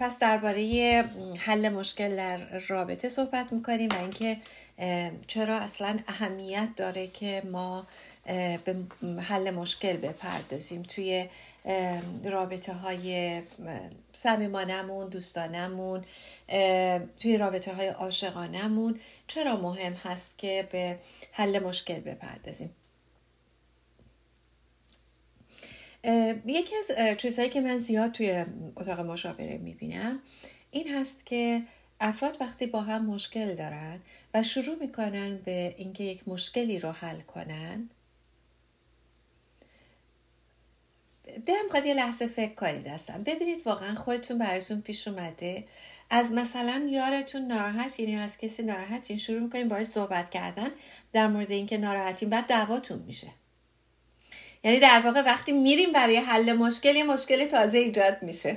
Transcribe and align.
پس 0.00 0.18
درباره 0.18 1.04
حل 1.38 1.68
مشکل 1.68 2.16
در 2.16 2.58
رابطه 2.58 3.08
صحبت 3.08 3.52
می‌کنیم 3.52 3.90
و 3.90 3.98
اینکه 3.98 4.36
چرا 5.26 5.56
اصلا 5.56 5.98
اهمیت 6.08 6.68
داره 6.76 7.06
که 7.06 7.42
ما 7.52 7.86
به 8.64 8.76
حل 9.22 9.50
مشکل 9.50 9.96
بپردازیم 9.96 10.82
توی 10.82 11.28
رابطه 12.24 12.72
های 12.72 13.40
سمیمانمون 14.12 15.08
دوستانمون 15.08 16.04
توی 17.20 17.38
رابطه 17.38 17.74
های 17.74 17.88
عاشقانمون 17.88 19.00
چرا 19.26 19.56
مهم 19.56 19.92
هست 19.92 20.38
که 20.38 20.68
به 20.72 20.98
حل 21.32 21.58
مشکل 21.58 22.00
بپردازیم؟ 22.00 22.70
یکی 26.46 26.76
از 26.76 26.90
چیزهایی 27.18 27.50
که 27.50 27.60
من 27.60 27.78
زیاد 27.78 28.12
توی 28.12 28.44
اتاق 28.76 29.00
مشاوره 29.00 29.58
می‌بینم 29.58 30.20
این 30.70 30.88
هست 30.88 31.26
که 31.26 31.62
افراد 32.00 32.36
وقتی 32.40 32.66
با 32.66 32.80
هم 32.80 33.06
مشکل 33.06 33.54
دارن 33.54 34.00
و 34.34 34.42
شروع 34.42 34.76
می‌کنن 34.80 35.36
به 35.36 35.74
اینکه 35.78 36.04
یک 36.04 36.28
مشکلی 36.28 36.78
رو 36.78 36.92
حل 36.92 37.20
کنن 37.20 37.90
دلم 41.46 41.68
خواهد 41.70 41.86
یه 41.86 41.94
لحظه 41.94 42.26
فکر 42.26 42.54
کنید 42.54 42.86
هستم 42.86 43.22
ببینید 43.22 43.66
واقعا 43.66 43.94
خودتون 43.94 44.38
براتون 44.38 44.80
پیش 44.80 45.08
اومده. 45.08 45.64
از 46.10 46.32
مثلا 46.32 46.88
یارتون 46.90 47.42
ناراحت 47.46 48.00
یعنی 48.00 48.16
از 48.16 48.38
کسی 48.38 48.62
ناراحت 48.62 49.06
این 49.10 49.18
شروع 49.18 49.40
می‌کنین 49.40 49.68
باید 49.68 49.86
صحبت 49.86 50.30
کردن 50.30 50.70
در 51.12 51.28
مورد 51.28 51.50
اینکه 51.50 51.78
ناراحتین 51.78 52.30
بعد 52.30 52.46
دعواتون 52.46 52.98
میشه. 52.98 53.28
یعنی 54.64 54.80
در 54.80 55.00
واقع 55.04 55.22
وقتی 55.22 55.52
میریم 55.52 55.92
برای 55.92 56.16
حل 56.16 56.52
مشکل 56.52 56.96
یه 56.96 57.04
مشکل 57.04 57.46
تازه 57.46 57.78
ایجاد 57.78 58.22
میشه. 58.22 58.56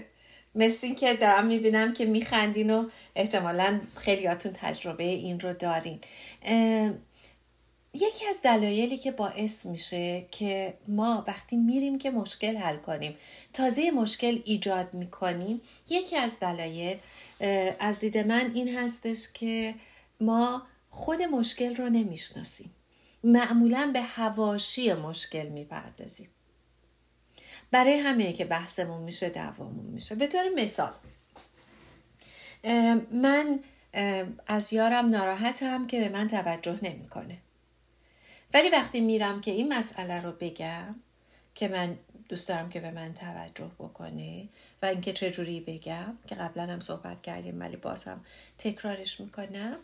مثل 0.56 0.88
این 0.88 0.96
که 0.96 1.14
دارم 1.14 1.46
می‌بینم 1.46 1.94
که 1.94 2.06
میخندین 2.06 2.70
و 2.70 2.90
احتمالا 3.16 3.82
خیلیاتون 3.96 4.52
تجربه 4.56 5.04
این 5.04 5.40
رو 5.40 5.54
دارین. 5.54 6.00
یکی 7.94 8.28
از 8.30 8.42
دلایلی 8.44 8.98
که 8.98 9.12
باعث 9.12 9.66
میشه 9.66 10.26
که 10.32 10.74
ما 10.88 11.24
وقتی 11.28 11.56
میریم 11.56 11.98
که 11.98 12.12
مشکل 12.12 12.58
حل 12.58 12.78
کنیم 12.78 13.16
تازه 13.54 13.92
مشکل 13.92 14.40
ایجاد 14.46 14.94
می‌کنیم 14.94 15.62
یکی 15.90 16.18
از 16.18 16.40
دلایل 16.40 16.98
از 17.80 18.00
دید 18.00 18.18
من 18.18 18.52
این 18.54 18.78
هستش 18.78 19.28
که 19.34 19.76
ما 20.22 20.64
خود 20.90 21.22
مشکل 21.22 21.76
رو 21.76 21.90
نمی‌شناسیم. 21.90 22.72
معمولا 23.24 23.90
به 23.94 24.02
هواشی 24.02 24.94
مشکل 24.94 25.48
می‌پردازیم. 25.48 26.30
برای 27.72 27.94
همه 27.94 28.34
که 28.34 28.46
بحثمون 28.46 29.02
میشه 29.02 29.30
دوامون 29.30 29.86
میشه. 29.86 30.16
به 30.16 30.28
طور 30.28 30.50
مثال 30.56 30.94
من 33.12 33.60
از 34.48 34.74
یارم 34.74 35.10
ناراحتم 35.10 35.88
که 35.88 36.00
به 36.00 36.10
من 36.10 36.28
توجه 36.28 36.80
نمی‌کنه. 36.82 37.38
ولی 38.54 38.70
وقتی 38.70 39.00
میرم 39.00 39.42
که 39.42 39.52
این 39.52 39.74
مسئله 39.74 40.22
رو 40.22 40.32
بگم 40.32 40.96
که 41.56 41.68
من 41.68 41.98
دوست 42.34 42.50
دارم 42.50 42.70
که 42.70 42.80
به 42.80 42.92
من 42.92 43.14
توجه 43.14 43.72
بکنه 43.80 44.48
و 44.82 44.86
اینکه 44.86 45.14
چجوری 45.14 45.60
بگم 45.60 46.18
که 46.28 46.36
قبلا 46.36 46.64
هم 46.64 46.80
صحبت 46.80 47.22
کردیم 47.22 47.60
ولی 47.60 47.78
باز 47.78 48.04
هم 48.04 48.26
تکرارش 48.58 49.20
می‌کنم. 49.20 49.76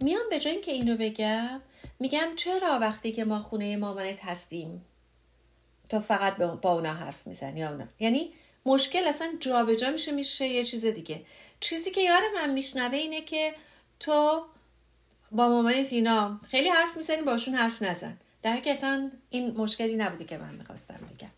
میام 0.00 0.22
به 0.30 0.38
جای 0.38 0.52
اینکه 0.52 0.72
اینو 0.72 0.96
بگم 0.96 1.60
میگم 2.00 2.28
چرا 2.36 2.78
وقتی 2.80 3.12
که 3.12 3.24
ما 3.24 3.38
خونه 3.38 3.76
مامانت 3.76 4.24
هستیم 4.24 4.84
تو 5.88 6.00
فقط 6.00 6.36
با 6.36 6.72
اونا 6.72 6.92
حرف 6.94 7.26
می‌زنی؟ 7.26 7.64
اونا 7.64 7.86
یعنی 8.00 8.32
مشکل 8.66 9.04
اصلا 9.08 9.32
جابجا 9.40 9.74
جا 9.74 9.90
میشه 9.90 10.12
میشه 10.12 10.46
یه 10.46 10.64
چیز 10.64 10.86
دیگه. 10.86 11.22
چیزی 11.60 11.90
که 11.90 12.00
یار 12.00 12.22
من 12.34 12.50
میشنوه 12.50 12.96
اینه 12.96 13.20
که 13.20 13.54
تو 14.00 14.44
با 15.30 15.48
مامانت 15.48 15.92
اینا 15.92 16.40
خیلی 16.50 16.68
حرف 16.68 16.96
می‌زنی 16.96 17.22
باشون 17.22 17.54
حرف 17.54 17.82
نزن. 17.82 18.16
در 18.42 18.60
که 18.60 18.70
اصلا 18.70 19.10
این 19.30 19.56
مشکلی 19.56 19.96
نبوده 19.96 20.24
که 20.24 20.38
من 20.38 20.54
می‌خواستم 20.54 20.94
بگم. 21.14 21.30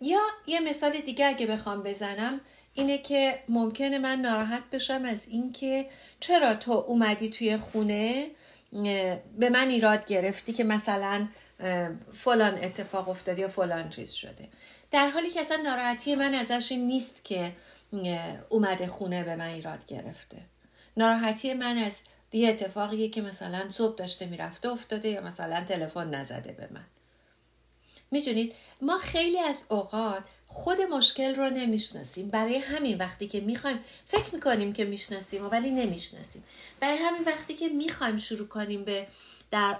یا 0.00 0.20
یه 0.46 0.60
مثال 0.60 1.00
دیگه 1.00 1.26
اگه 1.26 1.46
بخوام 1.46 1.82
بزنم 1.82 2.40
اینه 2.74 2.98
که 2.98 3.42
ممکنه 3.48 3.98
من 3.98 4.20
ناراحت 4.20 4.70
بشم 4.72 5.04
از 5.04 5.28
اینکه 5.28 5.86
چرا 6.20 6.54
تو 6.54 6.72
اومدی 6.72 7.30
توی 7.30 7.56
خونه 7.56 8.26
به 9.38 9.50
من 9.50 9.68
ایراد 9.68 10.06
گرفتی 10.06 10.52
که 10.52 10.64
مثلا 10.64 11.28
فلان 12.12 12.64
اتفاق 12.64 13.08
افتاده 13.08 13.40
یا 13.40 13.48
فلان 13.48 13.90
چیز 13.90 14.12
شده. 14.12 14.48
در 14.90 15.08
حالی 15.08 15.30
که 15.30 15.40
اصلا 15.40 15.56
ناراحتی 15.56 16.14
من 16.14 16.34
ازش 16.34 16.72
نیست 16.72 17.24
که 17.24 17.52
اومده 18.48 18.86
خونه 18.86 19.24
به 19.24 19.36
من 19.36 19.46
ایراد 19.46 19.86
گرفته. 19.86 20.36
ناراحتی 20.96 21.54
من 21.54 21.78
از 21.78 22.00
یه 22.32 22.48
اتفاقیه 22.48 23.08
که 23.08 23.22
مثلا 23.22 23.70
صبح 23.70 23.96
داشته 23.96 24.26
می‌رفته 24.26 24.68
افتاده 24.68 25.08
یا 25.08 25.20
مثلا 25.20 25.64
تلفن 25.64 26.10
نزده 26.10 26.52
به 26.52 26.68
من. 26.70 26.84
می‌دونید 28.10 28.54
ما 28.82 28.98
خیلی 28.98 29.38
از 29.38 29.66
اوقات 29.68 30.24
خود 30.46 30.80
مشکل 30.80 31.34
رو 31.34 31.50
نمی‌شناسیم. 31.50 32.28
برای 32.28 32.58
همین 32.58 32.96
وقتی 32.98 33.26
که 33.26 33.40
می‌خوایم 33.40 33.78
فکر 34.06 34.34
می‌کنیم 34.34 34.72
که 34.72 34.84
می‌شناسیم 34.84 35.50
ولی 35.50 35.70
نمی‌شناسیم. 35.70 36.44
برای 36.80 36.98
همین 36.98 37.22
وقتی 37.24 37.54
که 37.54 37.68
می‌خوایم 37.68 38.18
شروع 38.18 38.48
کنیم 38.48 38.84
به 38.84 39.06
در 39.50 39.74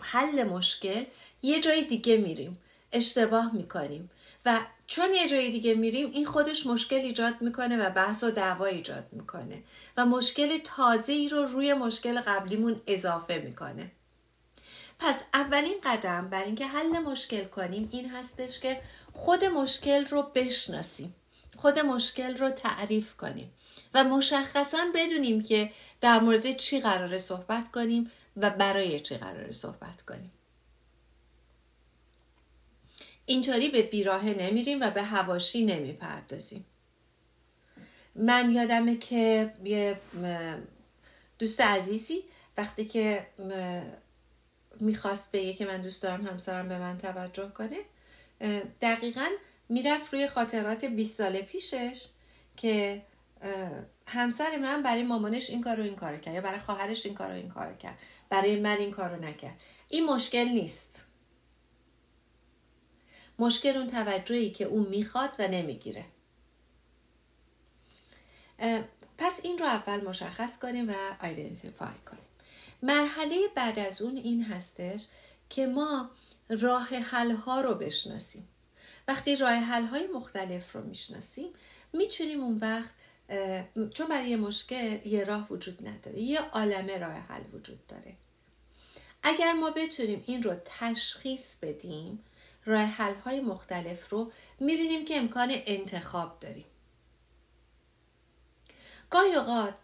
حل 0.00 0.44
مشکل 0.44 1.04
یه 1.42 1.60
جای 1.60 1.84
دیگه 1.84 2.16
میریم. 2.16 2.58
اشتباه 2.92 3.54
می‌کنیم. 3.54 4.10
و 4.46 4.60
چون 4.86 5.14
یه 5.14 5.28
جای 5.28 5.50
دیگه 5.50 5.74
میریم 5.74 6.10
این 6.10 6.26
خودش 6.26 6.66
مشکل 6.66 6.96
ایجاد 6.96 7.42
می‌کنه 7.42 7.86
و 7.86 7.90
بحث 7.90 8.24
و 8.24 8.30
دعوا 8.30 8.66
ایجاد 8.66 9.04
می‌کنه 9.12 9.62
و 9.96 10.06
مشکل 10.06 10.58
تازه 10.58 11.12
ای 11.12 11.28
رو 11.28 11.44
روی 11.44 11.74
مشکل 11.74 12.20
قبلیمون 12.20 12.80
اضافه 12.86 13.42
می‌کنه. 13.44 13.90
پس 14.98 15.22
اولین 15.34 15.76
قدم 15.84 16.28
بر 16.28 16.44
اینکه 16.44 16.66
حل 16.66 16.98
مشکل 16.98 17.44
کنیم 17.44 17.88
این 17.92 18.10
هستش 18.10 18.60
که 18.60 18.80
خود 19.12 19.44
مشکل 19.44 20.04
رو 20.04 20.22
بشناسیم 20.34 21.14
خود 21.56 21.78
مشکل 21.78 22.36
رو 22.36 22.50
تعریف 22.50 23.16
کنیم 23.16 23.52
و 23.94 24.04
مشخصا 24.04 24.78
بدونیم 24.94 25.42
که 25.42 25.70
در 26.00 26.20
مورد 26.20 26.56
چی 26.56 26.80
قراره 26.80 27.18
صحبت 27.18 27.70
کنیم 27.70 28.10
و 28.36 28.50
برای 28.50 29.00
چی 29.00 29.16
قراره 29.16 29.52
صحبت 29.52 30.02
کنیم. 30.02 30.32
اینطوری 33.32 33.68
به 33.68 33.82
بیراهه 33.82 34.30
نمیریم 34.30 34.80
و 34.80 34.90
به 34.90 35.02
هواشی 35.02 35.64
نمی‌پردازیم. 35.64 36.66
من 38.14 38.52
یادمه 38.52 38.96
که 38.96 39.52
یه 39.64 40.00
دوست 41.38 41.60
عزیزی 41.60 42.24
وقتی 42.56 42.84
که 42.84 43.26
می‌خواست 44.80 45.32
بگه 45.32 45.52
که 45.52 45.66
من 45.66 45.82
دوست 45.82 46.02
دارم 46.02 46.26
همسرم 46.26 46.68
به 46.68 46.78
من 46.78 46.98
توجه 46.98 47.48
کنه 47.48 47.76
دقیقا 48.80 49.28
می‌رفت 49.68 50.14
روی 50.14 50.26
خاطرات 50.26 50.84
20 50.84 51.18
سال 51.18 51.40
پیشش 51.40 52.06
که 52.56 53.02
همسر 54.06 54.56
من 54.56 54.82
برای 54.82 55.02
مامانش 55.02 55.50
این 55.50 55.62
کار 55.62 55.76
رو 55.76 55.82
این 55.82 55.96
کار 55.96 56.16
کرد 56.16 56.34
یا 56.34 56.40
برای 56.40 56.58
خواهرش 56.60 57.06
این 57.06 57.14
کار 57.14 57.28
رو 57.28 57.34
این 57.34 57.48
کار 57.48 57.74
کرد 57.74 57.98
برای 58.28 58.60
من 58.60 58.76
این 58.76 58.90
کار 58.90 59.10
رو 59.16 59.24
نکرد. 59.24 59.60
این 59.88 60.06
مشکل 60.06 60.48
نیست. 60.48 61.04
مشکل 63.38 63.76
اون 63.76 63.90
توجهی 63.90 64.50
که 64.50 64.64
اون 64.64 64.86
می‌خواد 64.86 65.30
و 65.38 65.48
نمی‌گیره. 65.48 66.04
پس 69.18 69.40
این 69.42 69.58
رو 69.58 69.66
اول 69.66 70.08
مشخص 70.08 70.58
کنیم 70.58 70.90
و 70.90 70.94
آیدنتیفای 71.20 71.94
کنیم. 72.10 72.22
مرحله 72.82 73.48
بعد 73.54 73.78
از 73.78 74.02
اون 74.02 74.16
این 74.16 74.44
هستش 74.44 75.06
که 75.50 75.66
ما 75.66 76.10
راه 76.48 76.88
حل 76.88 77.30
ها 77.30 77.60
رو 77.60 77.74
بشناسیم. 77.74 78.48
وقتی 79.08 79.36
راه 79.36 79.52
حل 79.52 79.84
های 79.84 80.06
مختلف 80.06 80.72
رو 80.72 80.82
می‌شناسیم 80.82 81.48
می‌تونیم 81.92 82.40
اون 82.40 82.58
وقت 82.58 82.90
چون 83.94 84.08
برای 84.08 84.30
یه 84.30 84.36
مشکل 84.36 85.06
یه 85.06 85.24
راه 85.24 85.46
وجود 85.52 85.88
نداره 85.88 86.20
یه 86.20 86.40
عالمه 86.40 86.98
راه 86.98 87.12
حل 87.12 87.42
وجود 87.52 87.86
داره. 87.86 88.14
اگر 89.22 89.52
ما 89.52 89.70
بتونیم 89.70 90.24
این 90.26 90.42
رو 90.42 90.54
تشخیص 90.64 91.56
بدیم 91.62 92.24
راه 92.64 92.82
حل 92.82 93.14
های 93.14 93.40
مختلف 93.40 94.08
رو 94.12 94.32
می‌بینیم 94.60 95.04
که 95.04 95.16
امکان 95.16 95.52
انتخاب 95.66 96.40
داریم. 96.40 96.64
گاهی 99.10 99.34
اوقات 99.34 99.74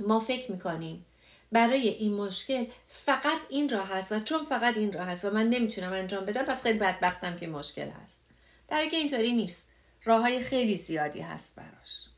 ما 0.00 0.20
فکر 0.20 0.52
می‌کنیم 0.52 1.04
برای 1.52 1.88
این 1.88 2.14
مشکل 2.14 2.66
فقط 2.88 3.38
این 3.48 3.68
راه 3.68 3.88
هست 3.88 4.12
و 4.12 4.20
چون 4.20 4.44
فقط 4.44 4.76
این 4.76 4.92
راه 4.92 5.06
هست 5.06 5.24
و 5.24 5.30
من 5.30 5.48
نمی‌تونم 5.48 5.92
انجام 5.92 6.24
بدم 6.24 6.42
پس 6.42 6.62
خیلی 6.62 6.78
بدبختم 6.78 7.36
که 7.36 7.46
مشکل 7.46 7.88
هست. 7.88 8.22
در 8.68 8.88
که 8.88 8.96
اینطوری 8.96 9.32
نیست. 9.32 9.72
راه 10.04 10.20
های 10.20 10.42
خیلی 10.42 10.76
زیادی 10.76 11.20
هست 11.20 11.56
براش. 11.56 12.08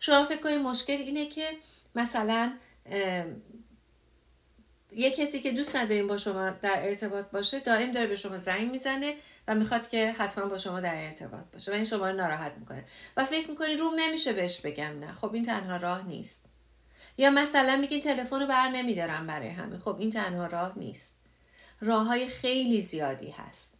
شما 0.00 0.24
فکر 0.24 0.42
کنید 0.42 0.60
مشکل 0.60 0.92
اینه 0.92 1.26
که 1.26 1.50
مثلا 1.94 2.52
یه 4.92 5.10
کسی 5.10 5.40
که 5.40 5.50
دوست 5.50 5.76
نداریم 5.76 6.08
با 6.08 6.16
شما 6.16 6.50
در 6.50 6.88
ارتباط 6.88 7.24
باشه 7.30 7.60
دائم 7.60 7.92
داره 7.92 8.06
به 8.06 8.16
شما 8.16 8.38
زنگ 8.38 8.70
می‌زنه 8.70 9.14
و 9.48 9.54
می‌خواد 9.54 9.88
که 9.88 10.12
حتما 10.12 10.46
با 10.46 10.58
شما 10.58 10.80
در 10.80 11.04
ارتباط 11.04 11.44
باشه 11.52 11.72
و 11.72 11.74
این 11.74 11.84
شما 11.84 12.10
رو 12.10 12.16
ناراحت 12.16 12.52
می‌کنه. 12.58 12.84
و 13.16 13.24
فکر 13.24 13.50
می‌کنین 13.50 13.78
روم 13.78 13.94
نمیشه 13.98 14.32
بهش 14.32 14.60
بگم 14.60 14.98
نه. 14.98 15.12
خب 15.12 15.34
این 15.34 15.44
تنها 15.46 15.76
راه 15.76 16.08
نیست. 16.08 16.44
یا 17.18 17.30
مثلا 17.30 17.76
میگین 17.76 18.00
تلفن 18.00 18.40
رو 18.40 18.46
بر 18.46 18.68
نمیدارم 18.68 19.26
برای 19.26 19.48
همین. 19.48 19.78
خب 19.78 19.96
این 19.98 20.10
تنها 20.10 20.46
راه 20.46 20.78
نیست. 20.78 21.18
راه 21.80 22.06
های 22.06 22.26
خیلی 22.26 22.82
زیادی 22.82 23.30
هست. 23.30 23.72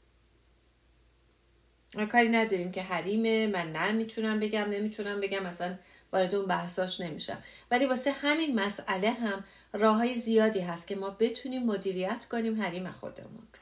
کاری 2.12 2.29
نداریم 2.29 2.73
که 2.73 2.82
حریمه 2.82 3.47
من 3.47 3.73
نمی‌تونم 3.73 4.41
بگم 4.41 4.64
نمی‌تونم 4.70 5.20
بگم. 5.20 5.43
مثلا 5.43 5.79
وارد 6.12 6.35
اون 6.35 6.47
بحثاش 6.47 7.00
نمیشم. 7.00 7.43
ولی 7.70 7.87
واسه 7.87 8.12
همین 8.12 8.61
مسئله 8.61 9.11
هم 9.11 9.44
راه 9.73 9.97
های 9.97 10.14
زیادی 10.14 10.61
هست 10.61 10.87
که 10.88 10.97
ما 10.97 11.11
بتونیم 11.11 11.62
مدیریت 11.62 12.25
کنیم 12.31 12.62
حریم 12.62 12.93
خودمون 12.93 13.49
رو. 13.53 13.58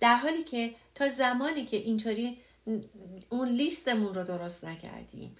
در 0.00 0.16
حالی 0.16 0.44
که 0.44 0.74
تا 0.94 1.08
زمانی 1.08 1.64
که 1.64 1.76
اینطوری 1.76 2.38
اون 3.28 3.48
لیستمون 3.48 4.14
رو 4.14 4.24
درست 4.24 4.64
نکردیم 4.64 5.36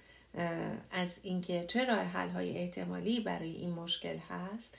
از 0.91 1.19
اینکه 1.23 1.65
چه 1.67 1.85
راه 1.85 1.99
حل 1.99 2.29
های 2.29 2.57
احتمالی 2.57 3.19
برای 3.19 3.51
این 3.51 3.69
مشکل 3.69 4.17
هست 4.17 4.77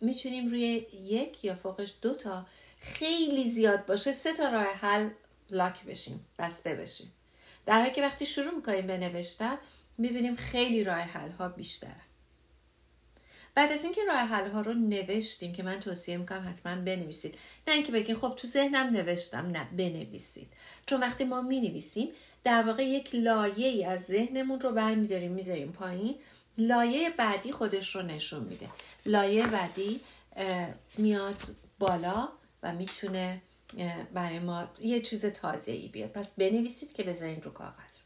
می‌تونیم 0.00 0.48
روی 0.48 0.86
یک 1.04 1.44
یا 1.44 1.54
فوقش 1.54 1.94
دو 2.02 2.14
تا 2.14 2.46
خیلی 2.78 3.50
زیاد 3.50 3.86
باشه 3.86 4.12
سه 4.12 4.32
تا 4.32 4.48
راه 4.48 4.64
حل 4.64 5.10
لاک 5.50 5.84
بشیم 5.84 6.26
بسته 6.38 6.74
بشیم. 6.74 7.12
در 7.70 7.80
حالی 7.80 7.90
که 7.90 8.02
وقتی 8.02 8.26
شروع 8.26 8.54
می‌کنیم 8.54 8.86
به 8.86 8.98
نوشتن 8.98 9.58
می‌بینیم 9.98 10.36
خیلی 10.36 10.84
راه 10.84 10.98
حل 10.98 11.30
ها 11.30 11.48
بیشتره. 11.48 12.00
بعد 13.54 13.72
از 13.72 13.84
اینکه 13.84 14.00
راه 14.08 14.18
حل 14.18 14.50
ها 14.50 14.60
رو 14.60 14.74
نوشتیم 14.74 15.52
که 15.52 15.62
من 15.62 15.80
توصیه 15.80 16.16
می‌کنم 16.16 16.48
حتما 16.48 16.76
بنویسید. 16.76 17.34
نه 17.68 17.74
اینکه 17.74 17.92
بگین 17.92 18.16
خب 18.16 18.34
تو 18.36 18.46
ذهنم 18.46 18.86
نوشتم 18.86 19.46
نه 19.46 19.68
بنویسید. 19.76 20.52
چون 20.86 21.00
وقتی 21.00 21.24
ما 21.24 21.42
می‌نویسیم 21.42 22.08
در 22.44 22.62
واقع 22.62 22.84
یک 22.84 23.14
لایه 23.14 23.68
ای 23.68 23.84
از 23.84 24.00
ذهنمون 24.00 24.60
رو 24.60 24.72
برمیداریم 24.72 25.32
می‌ذاریم 25.32 25.72
پایین. 25.72 26.14
لایه 26.58 27.10
بعدی 27.10 27.52
خودش 27.52 27.94
رو 27.96 28.02
نشون 28.02 28.44
میده. 28.44 28.68
لایه 29.06 29.46
بعدی 29.46 30.00
میاد 30.98 31.36
بالا 31.78 32.28
و 32.62 32.72
می‌تونه 32.72 33.42
برای 34.14 34.38
ما 34.38 34.68
یه 34.80 35.00
چیز 35.00 35.26
تازه 35.26 35.72
ای 35.72 35.88
بیاد. 35.88 36.10
پس 36.10 36.34
بنویسید 36.34 36.92
که 36.92 37.02
بذارین 37.02 37.42
رو 37.42 37.50
کاغذ. 37.50 38.02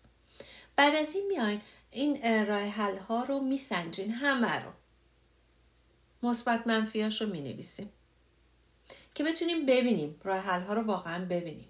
بعد 0.77 0.95
از 0.95 1.15
این 1.15 1.27
میاین 1.27 1.61
این 1.91 2.47
راه 2.47 2.63
حل 2.63 2.99
ها 2.99 3.25
رو 3.25 3.41
میسنجین 3.41 4.11
همه 4.11 4.65
رو. 4.65 4.71
مثبت 6.23 6.67
منفیاش 6.67 7.23
رو 7.23 7.29
می‌نویسیم. 7.29 7.91
که 9.15 9.25
بتونیم 9.25 9.67
ببینیم 9.67 10.21
راه 10.25 10.39
حل 10.39 10.63
ها 10.63 10.75
رو 10.75 10.83
واقعا 10.83 11.25
ببینیم. 11.25 11.69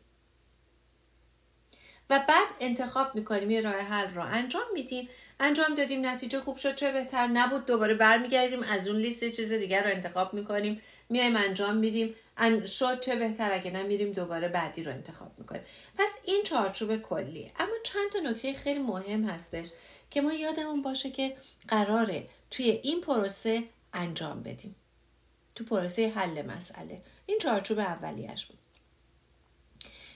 و 2.10 2.24
بعد 2.28 2.48
انتخاب 2.60 3.14
می‌کنیم 3.14 3.50
یه 3.50 3.60
راه 3.60 3.74
حل 3.74 4.14
رو 4.14 4.22
انجام 4.22 4.64
میدیم. 4.74 5.08
انجام 5.40 5.74
دادیم 5.74 6.06
نتیجه 6.06 6.40
خوب 6.40 6.56
شد 6.56 6.74
چه 6.74 6.92
بهتر 6.92 7.26
نبود 7.26 7.66
دوباره 7.66 7.94
برمیگردیم 7.94 8.62
از 8.62 8.88
اون 8.88 8.96
لیست 8.96 9.28
چیز 9.28 9.52
دیگر 9.52 9.84
رو 9.84 9.90
انتخاب 9.90 10.34
می‌کنیم. 10.34 10.80
میایم 11.08 11.36
انجام 11.36 11.76
میدیم. 11.76 12.14
شد 12.66 13.00
چه 13.00 13.16
بهتر 13.16 13.52
اگه 13.52 13.70
نمیریم 13.70 14.12
دوباره 14.12 14.48
بعدی 14.48 14.82
رو 14.82 14.92
انتخاب 14.92 15.38
می‌کنیم. 15.38 15.62
پس 15.98 16.18
این 16.24 16.42
چارچوب 16.44 16.96
کلیه. 16.96 17.52
اما 17.58 17.72
چند 17.84 18.10
تا 18.12 18.18
نکته 18.18 18.54
خیلی 18.54 18.80
مهم 18.80 19.24
هستش 19.24 19.70
که 20.10 20.20
ما 20.20 20.32
یادمون 20.32 20.82
باشه 20.82 21.10
که 21.10 21.36
قراره 21.68 22.28
توی 22.50 22.70
این 22.70 23.00
پروسه 23.00 23.64
انجام 23.92 24.42
بدیم. 24.42 24.74
تو 25.54 25.64
پروسه 25.64 26.12
حل 26.16 26.42
مسئله. 26.46 27.02
این 27.26 27.38
چارچوب 27.38 27.78
اولیش 27.78 28.46
بود. 28.46 28.58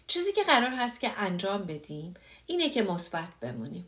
چیزی 0.07 0.33
که 0.33 0.43
قرار 0.43 0.71
هست 0.71 1.01
که 1.01 1.11
انجام 1.17 1.65
بدیم 1.65 2.15
اینه 2.47 2.71
که 2.71 2.83
مثبت 2.83 3.29
بمونیم. 3.41 3.87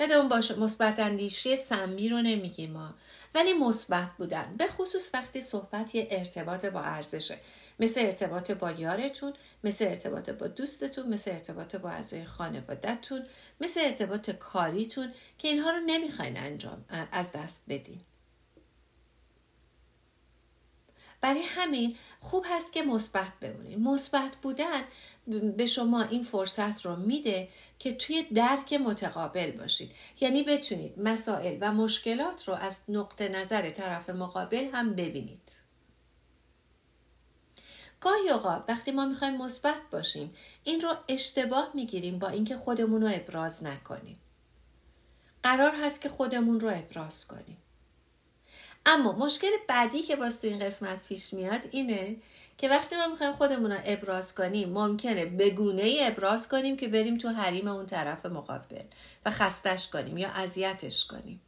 یادمون 0.00 0.28
باشه 0.28 0.58
مثبت 0.58 0.98
اندیشی 0.98 1.56
سمی 1.56 2.08
رو 2.08 2.22
نمیگیم 2.22 2.70
ما. 2.70 2.94
ولی 3.34 3.52
مثبت 3.52 4.08
بودن 4.18 4.54
به 4.58 4.66
خصوص 4.66 5.14
وقتی 5.14 5.40
صحبت 5.40 5.94
یه 5.94 6.08
ارتباط 6.10 6.66
با 6.66 6.80
ارزشه. 6.80 7.38
مثل 7.80 8.00
ارتباط 8.00 8.50
با 8.50 8.70
یارتون 8.70 9.32
مثل 9.64 9.84
ارتباط 9.84 10.30
با 10.30 10.46
دوستتون 10.46 11.08
مثل 11.08 11.30
ارتباط 11.30 11.76
با 11.76 11.90
اعضای 11.90 12.24
خانوادهتون 12.24 13.26
مثل 13.60 13.80
ارتباط 13.84 14.30
کاریتون 14.30 15.12
که 15.38 15.48
اینها 15.48 15.70
رو 15.70 15.80
نمی‌خواین 15.80 16.36
انجام 16.36 16.84
از 17.12 17.32
دست 17.32 17.62
بدین. 17.68 18.00
برای 21.20 21.42
همین 21.42 21.96
خوب 22.20 22.44
هست 22.48 22.72
که 22.72 22.82
مثبت 22.82 23.32
بمونید 23.40 23.78
مثبت 23.78 24.36
بودن 24.36 24.82
به 25.56 25.66
شما 25.66 26.02
این 26.02 26.22
فرصت 26.22 26.86
رو 26.86 26.96
میده 26.96 27.48
که 27.80 27.94
توی 27.94 28.22
درک 28.22 28.72
متقابل 28.72 29.50
باشید. 29.50 29.92
یعنی 30.20 30.42
بتونید 30.42 30.98
مسائل 30.98 31.58
و 31.60 31.72
مشکلات 31.72 32.48
رو 32.48 32.54
از 32.54 32.82
نقطه 32.88 33.28
نظر 33.28 33.70
طرف 33.70 34.10
مقابل 34.10 34.68
هم 34.72 34.94
ببینید. 34.94 35.52
گاهی 38.00 38.30
اوقات 38.30 38.64
وقتی 38.68 38.90
ما 38.90 39.06
می‌خوایم 39.06 39.36
مثبت 39.36 39.80
باشیم 39.90 40.34
این 40.64 40.80
رو 40.80 40.94
اشتباه 41.08 41.70
می‌گیریم 41.74 42.18
با 42.18 42.28
اینکه 42.28 42.56
خودمون 42.56 43.02
رو 43.02 43.08
ابراز 43.14 43.64
نکنیم. 43.64 44.20
قرار 45.42 45.72
هست 45.84 46.00
که 46.00 46.08
خودمون 46.08 46.60
رو 46.60 46.68
ابراز 46.68 47.26
کنیم. 47.26 47.56
اما 48.86 49.12
مشکل 49.12 49.50
بعدی 49.68 50.02
که 50.02 50.16
باز 50.16 50.40
تو 50.40 50.48
این 50.48 50.58
قسمت 50.58 51.02
پیش 51.02 51.34
میاد 51.34 51.60
اینه 51.70 52.16
که 52.60 52.68
وقتی 52.68 52.96
ما 52.96 53.06
می‌خوایم 53.06 53.32
خودمون 53.32 53.72
رو 53.72 53.78
ابراز 53.84 54.34
کنیم 54.34 54.68
ممکنه 54.68 55.24
بگونه 55.24 55.82
ای 55.82 56.06
ابراز 56.06 56.48
کنیم 56.48 56.76
که 56.76 56.88
بریم 56.88 57.18
تو 57.18 57.28
حریم 57.28 57.68
اون 57.68 57.86
طرف 57.86 58.26
مقابل 58.26 58.82
و 59.26 59.30
خستش 59.30 59.88
کنیم 59.88 60.18
یا 60.18 60.28
اذیتش 60.28 61.04
کنیم. 61.04 61.40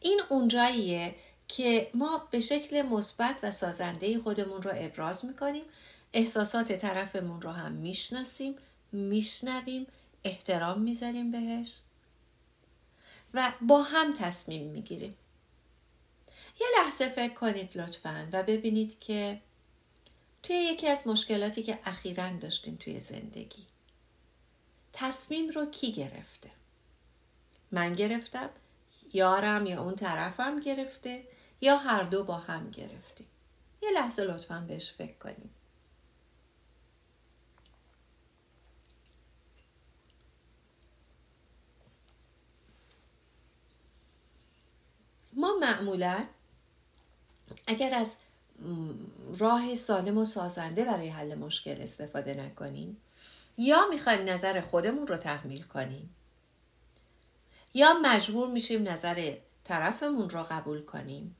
این 0.00 0.20
اونجاییه 0.28 1.14
که 1.48 1.90
ما 1.94 2.28
به 2.30 2.40
شکل 2.40 2.82
مثبت 2.82 3.40
و 3.42 3.50
سازنده 3.50 4.18
خودمون 4.18 4.62
رو 4.62 4.70
ابراز 4.74 5.24
می‌کنیم 5.24 5.64
احساسات 6.12 6.72
طرفمون 6.72 7.42
رو 7.42 7.50
هم 7.50 7.72
می‌شناسیم 7.72 8.56
میشنویم 8.92 9.86
احترام 10.24 10.80
می‌ذاریم 10.80 11.30
بهش 11.30 11.78
و 13.34 13.52
با 13.60 13.82
هم 13.82 14.12
تصمیم 14.12 14.70
می‌گیریم. 14.70 15.16
یه 16.60 16.66
لحظه 16.78 17.08
فکر 17.08 17.34
کنید 17.34 17.78
لطفا 17.78 18.28
و 18.32 18.42
ببینید 18.42 18.98
که 18.98 19.40
توی 20.42 20.56
یکی 20.56 20.86
از 20.86 21.06
مشکلاتی 21.06 21.62
که 21.62 21.78
اخیرا 21.84 22.30
داشتیم 22.30 22.76
توی 22.76 23.00
زندگی. 23.00 23.66
تصمیم 24.92 25.50
رو 25.50 25.70
کی 25.70 25.92
گرفته؟ 25.92 26.50
من 27.72 27.92
گرفتم 27.92 28.50
یارم 29.12 29.66
یا 29.66 29.82
اون 29.82 29.96
طرفم 29.96 30.60
گرفته 30.60 31.24
یا 31.60 31.76
هر 31.76 32.02
دو 32.02 32.24
با 32.24 32.34
هم 32.34 32.70
گرفتیم. 32.70 33.26
یه 33.82 33.90
لحظه 33.90 34.22
لطفا 34.22 34.64
بهش 34.68 34.92
فکر 34.92 35.18
کنیم. 35.18 35.50
ما 45.32 45.58
معمولا 45.60 46.26
اگر 47.66 47.94
از 47.94 48.16
راه 49.38 49.74
سالم 49.74 50.18
و 50.18 50.24
سازنده 50.24 50.84
برای 50.84 51.08
حل 51.08 51.34
مشکل 51.34 51.80
استفاده 51.80 52.34
نکنیم؟ 52.34 52.96
یا 53.58 53.86
می‌خوایم 53.90 54.28
نظر 54.28 54.60
خودمون 54.60 55.06
رو 55.06 55.16
تحمیل 55.16 55.62
کنیم؟ 55.62 56.14
یا 57.74 57.94
مجبور 58.02 58.48
میشیم 58.48 58.88
نظر 58.88 59.34
طرفمون 59.64 60.30
رو 60.30 60.42
قبول 60.42 60.82
کنیم؟ 60.82 61.36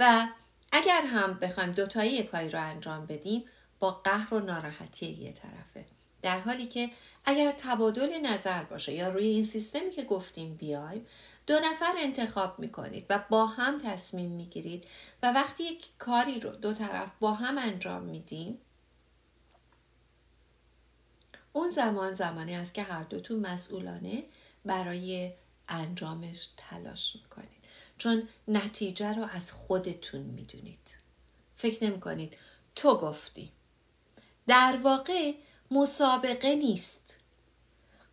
و 0.00 0.26
اگر 0.72 1.02
هم 1.06 1.34
بخوایم 1.34 1.72
دوتایی 1.72 2.22
کاری 2.22 2.50
رو 2.50 2.62
انجام 2.62 3.06
بدیم 3.06 3.44
با 3.78 3.90
قهر 3.90 4.34
و 4.34 4.40
ناراحتی 4.40 5.06
یه 5.06 5.32
طرفه. 5.32 5.84
در 6.22 6.40
حالی 6.40 6.66
که 6.66 6.90
اگر 7.24 7.52
تبادل 7.52 8.20
نظر 8.26 8.62
باشه 8.64 8.92
یا 8.92 9.08
روی 9.08 9.24
این 9.24 9.44
سیستمی 9.44 9.90
که 9.90 10.04
گفتیم 10.04 10.54
بیایم 10.54 11.06
دو 11.46 11.58
نفر 11.58 11.94
انتخاب 11.98 12.58
می‌کنید 12.58 13.06
و 13.10 13.24
با 13.30 13.46
هم 13.46 13.78
تصمیم 13.78 14.30
می‌گیرید 14.30 14.84
و 15.22 15.32
وقتی 15.32 15.64
یک 15.64 15.88
کاری 15.98 16.40
رو 16.40 16.50
دو 16.50 16.74
طرف 16.74 17.10
با 17.20 17.34
هم 17.34 17.58
انجام 17.58 18.02
میدین 18.02 18.58
اون 21.52 21.68
زمان 21.68 22.12
زمانی 22.12 22.54
است 22.54 22.74
که 22.74 22.82
هر 22.82 23.02
دوتون 23.02 23.40
مسئولانه 23.40 24.24
برای 24.64 25.32
انجامش 25.68 26.48
تلاش 26.56 27.16
می‌کنید. 27.16 27.64
چون 27.98 28.28
نتیجه 28.48 29.12
رو 29.12 29.28
از 29.32 29.52
خودتون 29.52 30.20
می‌دونید. 30.20 30.96
فکر 31.56 31.84
نمی 31.84 32.00
کنید 32.00 32.36
تو 32.74 32.98
گفتی. 32.98 33.52
در 34.46 34.78
واقع 34.82 35.32
مسابقه 35.70 36.54
نیست. 36.54 37.16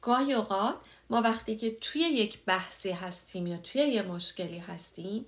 گاهی 0.02 0.34
اوقات 0.34 0.76
ما 1.10 1.22
وقتی 1.22 1.56
که 1.56 1.72
توی 1.72 2.02
یک 2.02 2.46
بحثی 2.46 2.92
هستیم 2.92 3.48
یا 3.48 3.58
توی 3.58 3.82
یه 3.82 4.02
مشکلی 4.02 4.60
هستیم 4.60 5.26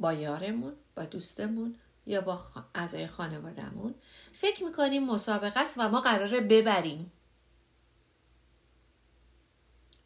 با 0.00 0.12
یارمون 0.12 0.72
با 0.96 1.04
دوستمون 1.04 1.74
یا 2.06 2.20
با 2.20 2.40
اعضای 2.74 3.06
خانوادهمون 3.06 3.94
فکر 4.32 4.64
می‌کنیم 4.64 5.06
مسابقه 5.06 5.60
است 5.60 5.74
و 5.78 5.88
ما 5.88 6.00
قراره 6.00 6.40
ببریم. 6.40 7.12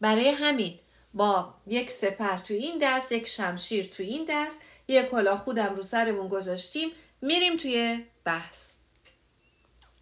برای 0.01 0.29
همین 0.29 0.79
با 1.15 1.55
یک 1.67 1.91
سپر 1.91 2.39
تو 2.39 2.55
این 2.55 2.79
دست 2.83 3.13
یک 3.13 3.27
شمشیر 3.27 3.87
تو 3.87 4.03
این 4.03 4.27
دست 4.29 4.63
یک 4.89 5.07
کلاه 5.07 5.39
خودم 5.39 5.75
رو 5.75 5.83
سرمون 5.83 6.29
گذاشتیم 6.29 6.91
میریم 7.21 7.57
توی 7.57 8.05
بحث. 8.25 8.77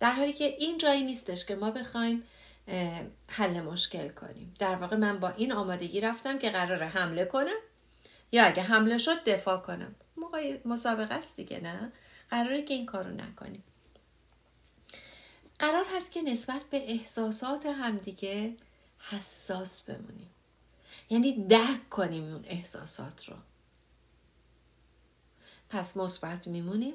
در 0.01 0.13
حالی 0.13 0.33
که 0.33 0.45
این 0.45 0.79
جایی 0.79 1.03
نیستش 1.03 1.47
که 1.47 1.55
ما 1.57 1.71
بخوایم 1.71 2.23
حل 3.29 3.61
مشکل 3.61 4.09
کنیم. 4.09 4.55
در 4.59 4.75
واقع 4.75 4.97
من 4.97 5.21
با 5.21 5.29
این 5.29 5.53
آمادگی 5.53 6.01
رفتم 6.01 6.39
که 6.39 6.51
قرار 6.51 6.83
حمله 6.83 7.25
کنم 7.25 7.59
یا 8.33 8.45
اگه 8.45 8.63
حمله 8.63 8.99
شد 8.99 9.25
دفاع 9.25 9.61
کنم. 9.61 9.95
موقع 10.17 10.59
مسابقه 10.65 11.15
است 11.15 11.37
دیگه 11.37 11.61
نه؟ 11.61 11.93
قراره 12.31 12.63
که 12.63 12.75
این 12.75 12.87
کارو 12.87 13.11
نکنیم. 13.11 13.63
قرار 15.59 15.85
هست 15.97 16.13
که 16.13 16.23
نسبت 16.23 16.63
به 16.71 16.91
احساسات 16.91 17.67
همدیگه 17.67 18.57
حساس 18.99 19.83
بمونیم. 19.83 20.31
یعنی 21.11 21.47
درک 21.47 21.89
کنیم 21.91 22.25
اون 22.25 22.45
احساسات 22.45 23.29
رو. 23.29 23.37
پس 25.71 25.97
مثبت 25.97 26.47
میمونیم 26.47 26.95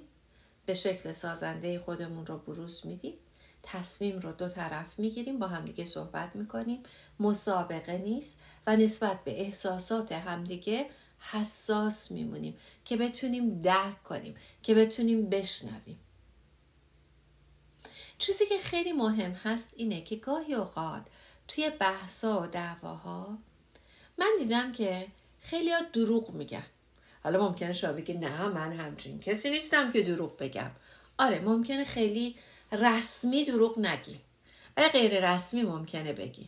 به 0.66 0.74
شکل 0.74 1.12
سازنده 1.12 1.80
خودمون 1.80 2.26
رو 2.26 2.38
بروز 2.38 2.86
میدیم. 2.86 3.18
تصمیم 3.72 4.20
رو 4.20 4.32
دو 4.32 4.50
طرف 4.50 5.00
می‌گیریم 5.00 5.40
با 5.40 5.48
همدیگه 5.48 5.86
صحبت 5.86 6.36
می‌کنیم. 6.36 6.84
مسابقه 7.20 7.98
نیست 7.98 8.40
و 8.68 8.76
نسبت 8.76 9.24
به 9.24 9.42
احساسات 9.42 10.12
همدیگه 10.12 10.90
حساس 11.20 12.12
میمونیم 12.12 12.58
که 12.86 12.98
بتونیم 12.98 13.62
درک 13.62 14.04
کنیم 14.04 14.36
که 14.64 14.76
بتونیم 14.76 15.30
بشنویم. 15.30 16.00
چیزی 18.18 18.46
که 18.46 18.58
خیلی 18.58 18.92
مهم 18.92 19.32
هست 19.32 19.74
اینه 19.76 20.02
که 20.02 20.16
گاهی 20.16 20.54
اوقات 20.54 21.02
توی 21.48 21.70
بحثا 21.70 22.42
و 22.42 22.48
دعواها 22.48 23.38
من 24.18 24.32
دیدم 24.40 24.72
که 24.72 25.08
خیلی 25.42 25.72
دروغ 25.94 26.30
میگن. 26.30 26.66
حالا 27.24 27.48
ممکنه 27.48 27.74
شما 27.74 27.92
بگی 27.94 28.14
نه 28.14 28.48
من 28.48 28.74
همچین 28.74 29.20
کسی 29.20 29.50
نیستم 29.50 29.92
که 29.92 30.02
دروغ 30.04 30.38
بگم. 30.38 30.72
آره 31.18 31.40
ممکنه 31.40 31.84
خیلی 31.84 32.36
رسمی 32.72 33.46
دروغ 33.46 33.80
نگی. 33.80 34.20
ولی 34.78 34.88
غیر 34.88 35.34
رسمی 35.34 35.62
ممکنه 35.62 36.14
بگین 36.14 36.48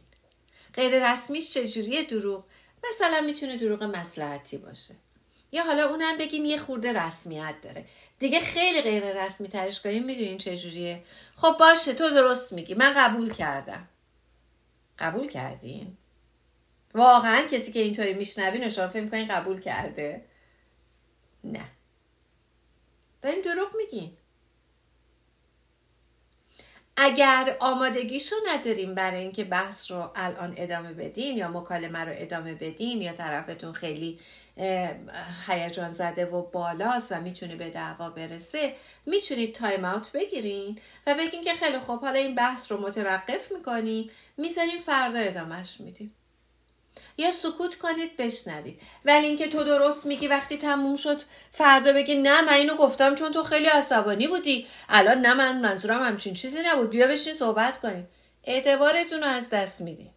غیر 0.74 1.12
رسمیش 1.12 1.54
چجوریه 1.54 2.04
دروغ؟ 2.04 2.44
مثلا 2.90 3.22
می‌تونه 3.22 3.58
دروغ 3.58 3.84
مسلحتی 3.84 4.58
باشه. 4.58 4.96
یا 5.52 5.64
حالا 5.64 5.90
اونم 5.90 6.18
بگیم 6.18 6.46
یه 6.46 6.58
خورده 6.58 6.94
رسمیت 6.94 7.56
داره. 7.62 7.86
دیگه 8.20 8.40
خیلی 8.40 8.82
غیر 8.82 9.24
رسمی 9.24 9.48
ترش 9.48 9.82
کنیم 9.82 10.04
می‌دونین 10.04 10.38
چجوریه؟ 10.38 11.04
خب 11.36 11.56
باشه 11.60 11.94
تو 11.94 12.10
درست 12.10 12.54
میگی. 12.54 12.74
من 12.74 12.94
قبول 12.98 13.34
کردم. 13.34 13.88
قبول 15.00 15.28
کردین؟ 15.28 15.98
واقعا 16.94 17.48
کسی 17.48 17.72
که 17.72 17.80
اینطوری 17.80 18.14
میشنوین 18.14 18.70
شما 18.70 18.88
فکر 18.88 19.02
می‌کنین 19.02 19.28
قبول 19.28 19.60
کرده؟ 19.60 20.26
نه. 21.44 21.66
دارین 23.22 23.42
دروغ 23.42 23.76
میگین. 23.76 24.18
اگر 27.02 27.58
آمادگیشو 27.60 28.36
نداریم 28.48 28.96
برای 28.96 29.22
اینکه 29.22 29.44
بحث 29.44 29.92
رو 29.92 30.12
الان 30.16 30.54
ادامه 30.58 30.94
بدین 30.94 31.38
یا 31.38 31.48
مکالمه 31.48 32.00
رو 32.00 32.14
ادامه 32.16 32.54
بدین 32.54 33.02
یا 33.02 33.14
طرفتون 33.14 33.74
خیلی 33.74 34.20
هیجان 35.48 35.90
زده 35.90 36.26
و 36.26 36.42
بالاست 36.42 37.12
و 37.12 37.22
می‌تونه 37.22 37.56
به 37.56 37.70
دعوا 37.70 38.10
برسه 38.10 38.76
می‌تونید 39.06 39.56
تایم 39.56 39.86
اوت 39.86 40.12
بگیرین 40.12 40.80
و 41.08 41.16
بگین 41.16 41.44
که 41.44 41.54
خیلی 41.54 41.80
خوب 41.80 42.02
حالا 42.02 42.20
این 42.20 42.36
بحث 42.36 42.72
رو 42.72 42.82
متوقف 42.82 43.52
می‌کنیم 43.52 44.10
می‌ذاریم 44.38 44.80
فردا 44.80 45.20
ادامهش 45.20 45.82
میدیم. 45.82 46.16
یا 47.18 47.32
سکوت 47.32 47.76
کنید 47.76 48.18
بشنوید. 48.18 48.82
ولی 49.06 49.26
اینکه 49.26 49.48
تو 49.48 49.64
درست 49.64 50.06
میگی 50.06 50.28
وقتی 50.28 50.58
تموم 50.58 50.96
شد 50.96 51.22
فردا 51.52 51.94
بگی 51.94 52.16
نه 52.16 52.42
من 52.42 52.54
اینو 52.54 52.76
گفتم 52.76 53.16
چون 53.16 53.32
تو 53.32 53.44
خیلی 53.44 53.66
عصبانی 53.66 54.28
بودی. 54.28 54.68
الان 54.90 55.18
نه 55.22 55.34
من 55.34 55.62
منظورم 55.62 56.04
همچین 56.04 56.34
چیزی 56.34 56.60
نبود. 56.66 56.90
بیا 56.90 57.08
بشین 57.08 57.34
صحبت 57.34 57.80
کنیم. 57.80 58.08
اعتبارتون 58.44 59.20
رو 59.20 59.28
از 59.28 59.50
دست 59.50 59.82
میدین 59.82 60.10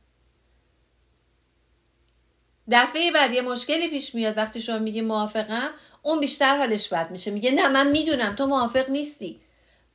دفعه 2.70 3.10
بعد 3.10 3.32
یه 3.32 3.42
مشکلی 3.42 3.88
پیش 3.88 4.14
میاد 4.14 4.36
وقتی 4.36 4.60
شما 4.60 4.78
میگی 4.78 5.00
موافقم 5.00 5.70
اون 6.02 6.20
بیشتر 6.20 6.56
حالش 6.56 6.88
بد 6.88 7.10
میشه. 7.10 7.30
میگه 7.30 7.50
نه 7.50 7.68
من 7.68 7.90
می‌دونم 7.90 8.34
تو 8.34 8.46
موافق 8.46 8.90
نیستی. 8.90 9.40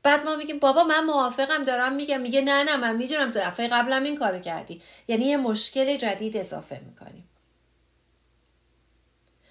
بعد 0.04 0.25
ما 0.25 0.36
میگیم 0.36 0.60
بابا 0.60 0.84
من 0.84 1.06
موافقم 1.06 1.63
دارم 1.63 1.94
میگم. 1.94 2.22
میگه 2.22 2.42
نه 2.42 2.63
نه 2.63 2.77
من 2.77 2.96
می‌دونم 2.96 3.32
تو 3.32 3.39
دفعه 3.39 3.68
قبلم 3.68 4.04
این 4.04 4.18
کارو 4.18 4.39
کردی. 4.39 4.82
یعنی 5.08 5.25
یه 5.25 5.38
مشکل 5.38 5.98
جدید 5.98 6.38
اضافه 6.38 6.82
می‌کنیم. 6.86 7.30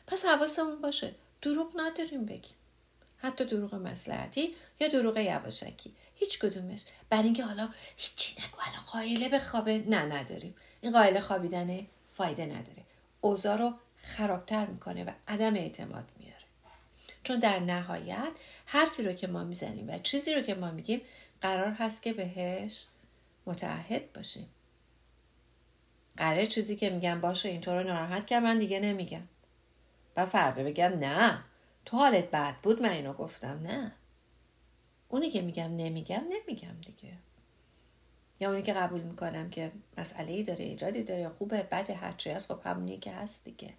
پس 0.06 0.24
حواسمون 0.24 0.80
باشه. 0.80 1.14
دروغ 1.42 1.72
نداریم 1.76 2.24
بگیم. 2.24 2.54
حتی 3.18 3.44
دروغ 3.44 3.74
مسلحتی 3.74 4.54
یا 4.80 4.88
دروغ 4.88 5.16
یواشکی. 5.16 5.94
هیچ 6.14 6.38
کدومش. 6.38 6.82
برای 7.10 7.24
اینکه 7.24 7.44
حالا 7.44 7.68
هیچی 7.96 8.32
نگو 8.32 8.58
الان 8.60 8.82
قایله 8.92 9.28
بخوابه 9.28 9.84
نه 9.88 10.02
نداریم. 10.02 10.54
این 10.80 10.92
قایله 10.92 11.20
خوابیدن 11.20 11.86
فایده 12.16 12.46
نداره. 12.46 12.82
اوضاع 13.20 13.56
رو 13.56 13.74
خرابتر 14.02 14.66
می‌کنه 14.66 15.04
و 15.04 15.10
عدم 15.28 15.54
اعتماد. 15.54 16.04
چون 17.26 17.38
در 17.38 17.58
نهایت 17.58 18.32
حرفی 18.66 19.02
رو 19.02 19.12
که 19.12 19.26
ما 19.26 19.44
می‌زنیم 19.44 19.88
و 19.88 19.98
چیزی 19.98 20.34
رو 20.34 20.40
که 20.40 20.54
ما 20.54 20.70
میگیم 20.70 21.00
قرار 21.40 21.70
هست 21.70 22.02
که 22.02 22.12
بهش 22.12 22.86
متعهد 23.46 24.12
باشیم. 24.12 24.48
قرار 26.16 26.44
چیزی 26.44 26.76
که 26.76 26.90
میگم 26.90 27.20
باشه 27.20 27.48
اینطور 27.48 27.82
رو 27.82 27.88
ناراحت 27.88 28.26
که 28.26 28.40
من 28.40 28.58
دیگه 28.58 28.80
نمیگم. 28.80 29.22
و 30.16 30.26
فردا 30.26 30.64
بگم 30.64 30.98
نه 30.98 31.44
تو 31.84 31.96
حالت 31.96 32.30
بد 32.30 32.56
بود 32.62 32.82
من 32.82 32.90
اینو 32.90 33.12
گفتم 33.12 33.60
نه. 33.62 33.92
اونی 35.08 35.30
که 35.30 35.42
میگم 35.42 35.76
نمیگم 35.76 36.24
نمیگم 36.28 36.80
دیگه. 36.86 37.12
یا 38.40 38.50
اونی 38.50 38.62
که 38.62 38.72
قبول 38.72 39.00
می‌کنم 39.00 39.50
که 39.50 39.72
مسئله 39.98 40.32
ای 40.32 40.42
داره 40.42 40.64
ایرادی 40.64 41.02
داره 41.02 41.28
خوبه 41.28 41.62
بد 41.62 41.90
هرچی 41.90 42.30
هست 42.30 42.52
خب 42.52 42.60
همونی 42.64 42.98
که 42.98 43.12
هست 43.12 43.44
دیگه. 43.44 43.74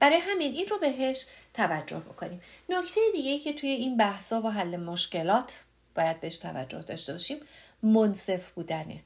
برای 0.00 0.16
همین 0.16 0.52
این 0.52 0.66
رو 0.66 0.78
بهش 0.78 1.26
توجه 1.54 1.98
بکنیم. 1.98 2.42
نکته 2.68 3.00
دیگه 3.12 3.38
که 3.38 3.52
توی 3.52 3.68
این 3.68 3.96
بحثا 3.96 4.42
و 4.42 4.48
حل 4.48 4.76
مشکلات 4.76 5.64
باید 5.94 6.20
بهش 6.20 6.38
توجه 6.38 6.82
داشته 6.82 7.12
باشیم 7.12 7.40
منصف 7.82 8.50
بودنه. 8.50 9.00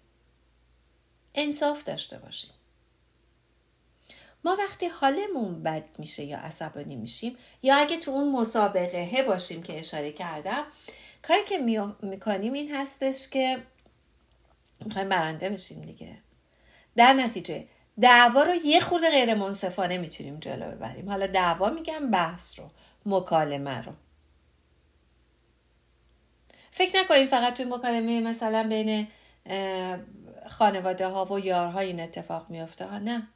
انصاف 1.35 1.85
داشته 1.85 2.19
باشیم. 2.19 2.51
ما 4.45 4.57
وقتی 4.59 4.87
حالمون 4.87 5.63
بد 5.63 5.85
میشه 5.99 6.25
یا 6.25 6.39
عصبانی 6.39 6.97
میشیم 6.97 7.37
یا 7.63 7.77
اگه 7.77 7.97
تو 7.97 8.11
اون 8.11 8.33
مسابقه 8.33 9.23
باشیم 9.23 9.63
که 9.63 9.79
اشاره 9.79 10.13
کردم 10.13 10.65
کاری 11.23 11.45
که 11.45 11.59
می‌کنیم 12.03 12.53
این 12.53 12.75
هستش 12.75 13.29
که 13.29 13.63
می‌خوایم 14.81 15.09
برنده 15.09 15.51
بشیم 15.51 15.81
دیگه. 15.81 16.17
در 16.97 17.13
نتیجه 17.13 17.67
دعوا 18.01 18.43
رو 18.43 18.55
یه 18.55 18.81
خورده 18.81 19.11
غیر 19.11 19.35
منصفانه 19.35 19.99
می‌تونیم 19.99 20.39
جلو 20.39 20.71
ببریم. 20.71 21.11
حالا 21.11 21.27
دعوا 21.27 21.71
میگم 21.71 22.11
بحث 22.11 22.59
رو 22.59 22.71
مکالمه 23.07 23.83
رو. 23.83 23.93
فکر 26.71 27.01
نکنیم 27.01 27.27
فقط 27.27 27.55
توی 27.55 27.65
مکالمه 27.65 28.21
مثلا 28.21 28.69
بین 28.69 29.09
خانواده 30.49 31.09
ها 31.09 31.25
و 31.25 31.39
یارها 31.39 31.81
این 31.81 32.01
اتفاق 32.01 32.51
میافته. 32.51 32.85
ها 32.85 32.99
نه. 32.99 33.29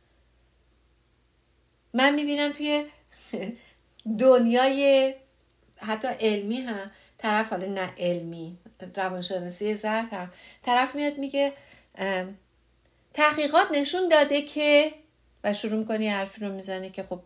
من 1.95 2.15
می‌بینم 2.15 2.53
توی 2.53 2.87
دنیای 4.19 5.15
حتی 5.77 6.09
علمی 6.09 6.61
هم 6.61 6.91
طرف 7.19 7.51
حالا 7.51 7.67
نه 7.67 7.93
علمی 7.99 8.59
روانشناسی 8.97 9.75
زرد 9.75 10.13
هم 10.13 10.31
طرف 10.63 10.95
میاد 10.95 11.19
میگه 11.19 11.53
تحقیقات 13.17 13.67
نشون 13.73 14.09
داده 14.09 14.43
که 14.43 14.93
و 15.45 15.53
شروع 15.53 15.79
می‌کنی 15.79 16.09
حرفی 16.09 16.41
رو 16.41 16.53
می‌زنی 16.53 16.91
که 16.91 17.03
خب 17.03 17.21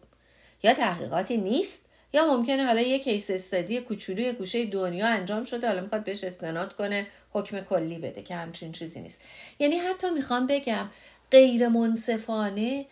یا 0.63 0.75
تحقیقاتی 0.75 1.37
نیست 1.37 1.87
یا 2.13 2.37
ممکنه 2.37 2.65
حالا 2.65 2.81
یه 2.81 2.99
کیس 2.99 3.31
استادی 3.31 3.81
کوچولوی 3.81 4.33
گوشه 4.33 4.67
دنیا 4.67 5.07
انجام 5.07 5.45
شده 5.45 5.67
حالا 5.67 5.81
می‌خواد 5.81 6.05
بهش 6.05 6.25
استناد 6.25 6.77
کنه 6.77 7.07
حکم 7.33 7.61
کلی 7.61 7.99
بده 7.99 8.23
که 8.23 8.35
همچین 8.35 8.73
چیزی 8.73 9.01
نیست. 9.01 9.23
یعنی 9.59 9.77
حتی 9.77 10.11
می‌خوام 10.11 10.47
بگم 10.47 10.91
غیر 11.31 11.69
منصفانه 11.69 12.87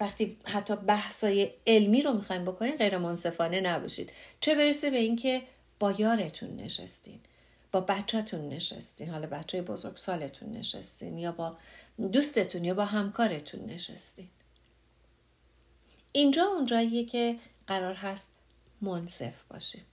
وقتی 0.00 0.36
حتی 0.44 0.76
بحثای 0.76 1.50
علمی 1.66 2.02
رو 2.02 2.12
می‌خوایم 2.12 2.44
بکنین 2.44 2.76
غیر 2.76 2.98
منصفانه 2.98 3.60
نباشید. 3.60 4.10
چه 4.40 4.54
برسه 4.54 4.90
به 4.90 4.98
اینکه 4.98 5.42
با 5.78 5.92
یارتون 5.92 6.56
نشستین 6.56 7.20
با 7.72 7.80
بچهتون 7.80 8.48
نشستین 8.48 9.08
حالا 9.08 9.26
بچه 9.26 9.62
بزرگ 9.62 9.96
سالتون 9.96 10.52
نشستین 10.52 11.18
یا 11.18 11.32
با 11.32 11.56
دوستتون 12.12 12.64
یا 12.64 12.74
با 12.74 12.84
همکارتون 12.84 13.66
نشستین. 13.66 14.28
اینجا 16.12 16.44
اونجاییه 16.44 17.04
که 17.04 17.38
قرار 17.66 17.94
هست 17.94 18.32
منصف 18.80 19.42
باشیم. 19.50 19.86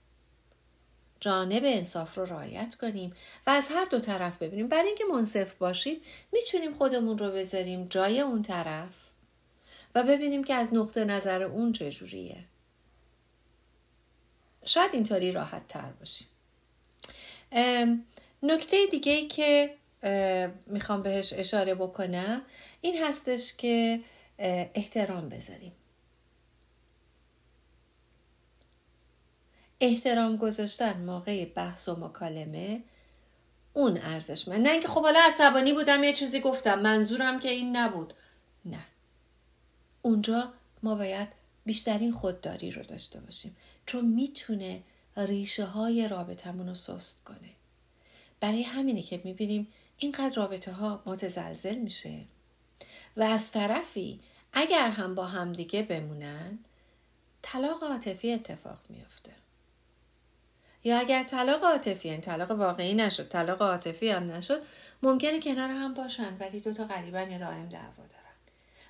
جانب 1.20 1.62
انصاف 1.64 2.18
رو 2.18 2.24
رعایت 2.24 2.74
کنیم 2.74 3.12
و 3.46 3.50
از 3.50 3.68
هر 3.68 3.84
دو 3.84 4.00
طرف 4.00 4.42
ببینیم. 4.42 4.68
برای 4.68 4.86
اینکه 4.86 5.04
منصف 5.04 5.54
باشیم 5.54 6.00
می‌تونیم 6.32 6.74
خودمون 6.74 7.18
رو 7.18 7.30
بذاریم 7.30 7.86
جای 7.88 8.20
اون 8.20 8.42
طرف 8.42 8.94
و 9.94 10.02
ببینیم 10.02 10.44
که 10.44 10.54
از 10.54 10.74
نقطه 10.74 11.04
نظر 11.04 11.42
اون 11.42 11.72
چجوریه 11.72 12.44
شاید 14.64 14.90
اینطوری 14.94 15.32
راحت 15.32 15.68
تر 15.68 15.92
باشیم 15.92 16.28
نکته 18.42 18.86
دیگه 18.90 19.12
ای 19.12 19.26
که 19.26 19.74
می‌خوام 20.66 21.02
بهش 21.02 21.32
اشاره 21.32 21.74
بکنم. 21.74 22.42
این 22.80 23.04
هستش 23.04 23.56
که 23.56 24.00
احترام 24.74 25.28
بذاریم. 25.28 25.72
احترام 29.80 30.36
گذاشتن 30.36 31.00
موقع 31.00 31.44
بحث 31.44 31.88
و 31.88 31.96
مکالمه 31.96 32.82
اون 33.72 33.98
ارزش 33.98 34.48
من. 34.48 34.62
نه 34.62 34.70
اینکه 34.70 34.88
خب 34.88 35.02
حالا 35.02 35.20
عصبانی 35.26 35.72
بودم 35.72 36.04
یه 36.04 36.12
چیزی 36.12 36.40
گفتم 36.40 36.78
منظورم 36.78 37.40
که 37.40 37.48
این 37.48 37.76
نبود. 37.76 38.14
نه. 38.64 38.84
اونجا 40.02 40.52
ما 40.82 40.94
باید 40.94 41.28
بیشترین 41.64 42.12
خودداری 42.12 42.70
رو 42.70 42.82
داشته 42.82 43.20
باشیم. 43.20 43.56
چون 43.86 44.04
می‌تونه 44.04 44.82
ریشه 45.16 45.64
های 45.64 46.08
رابطمون 46.08 46.68
رو 46.68 46.74
سست 46.74 47.24
کنه. 47.24 47.50
برای 48.40 48.62
همینه 48.62 49.02
که 49.02 49.20
می‌بینیم 49.24 49.68
اینقدر 50.00 50.34
رابطه 50.34 50.72
ها 50.72 51.02
متزلزل 51.06 51.76
میشه. 51.76 52.20
و 53.16 53.22
از 53.22 53.52
طرفی 53.52 54.20
اگر 54.52 54.90
هم 54.90 55.14
با 55.14 55.26
همدیگه 55.26 55.82
بمونن 55.82 56.58
طلاق 57.42 57.84
عاطفی 57.84 58.32
اتفاق 58.32 58.78
میافته. 58.88 59.32
یا 60.84 60.98
اگر 60.98 61.24
طلاق 61.24 61.64
عاطفی 61.64 62.08
این 62.08 62.10
یعنی 62.10 62.22
طلاق 62.22 62.50
واقعی 62.50 62.94
نشد 62.94 63.28
طلاق 63.28 63.62
عاطفی 63.62 64.10
هم 64.10 64.32
نشد 64.32 64.62
ممکنه 65.02 65.40
کنار 65.40 65.70
هم 65.70 65.94
باشن 65.94 66.36
ولی 66.40 66.60
دو 66.60 66.72
تا 66.72 66.84
غریبن 66.84 67.30
یا 67.30 67.38
دائم 67.38 67.68
دعوا 67.68 67.96
دارن. 67.96 68.36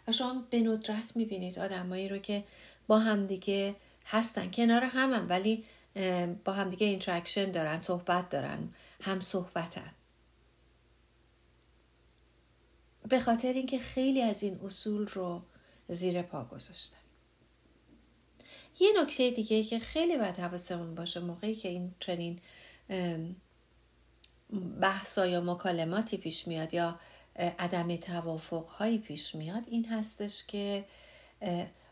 و 0.09 0.13
شما 0.13 0.45
به 0.51 0.61
ندرت 0.61 1.17
می‌بینید 1.17 1.59
آدمایی 1.59 2.09
رو 2.09 2.19
که 2.19 2.45
با 2.87 2.99
همدیگه 2.99 3.75
هستن 4.07 4.51
کنار 4.51 4.85
هم, 4.85 5.13
هم 5.13 5.27
ولی 5.29 5.65
با 6.45 6.53
همدیگه 6.53 6.87
interaction 6.87 7.51
دارن 7.51 7.81
صحبت 7.81 8.29
دارن 8.29 8.69
هم 9.03 9.21
صحبتن. 9.21 9.93
به 13.11 13.21
خاطر 13.21 13.53
اینکه 13.53 13.79
خیلی 13.79 14.23
از 14.23 14.43
این 14.43 14.61
اصول 14.65 15.07
رو 15.07 15.43
زیر 15.89 16.23
پا 16.23 16.45
گذاشتن. 16.45 16.97
یه 18.81 18.89
نکته 19.03 19.31
دیگه 19.31 19.63
که 19.63 19.79
خیلی 19.79 20.17
باید 20.17 20.37
حواسمون 20.37 20.95
باشه 20.95 21.21
موقعی 21.21 21.55
که 21.55 21.69
این 21.69 21.95
چنین 22.01 22.41
بحثا 24.81 25.27
یا 25.27 25.41
مکالماتی 25.41 26.17
پیش 26.17 26.49
میاد 26.49 26.75
یا 26.75 27.01
عدم 27.37 27.97
توافق 27.97 28.67
هایی 28.67 28.99
پیش 28.99 29.35
میاد 29.35 29.63
این 29.67 29.89
هستش 29.89 30.47
که 30.47 30.85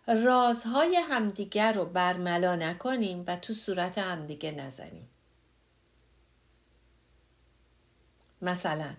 رازهای 0.06 0.96
همدیگر 0.96 1.72
رو 1.72 1.84
برملا 1.84 2.56
نکنیم 2.56 3.24
و 3.26 3.36
تو 3.36 3.52
صورت 3.52 3.98
همدیگه 3.98 4.50
نزنیم. 4.50 5.08
مثلا 8.42 8.94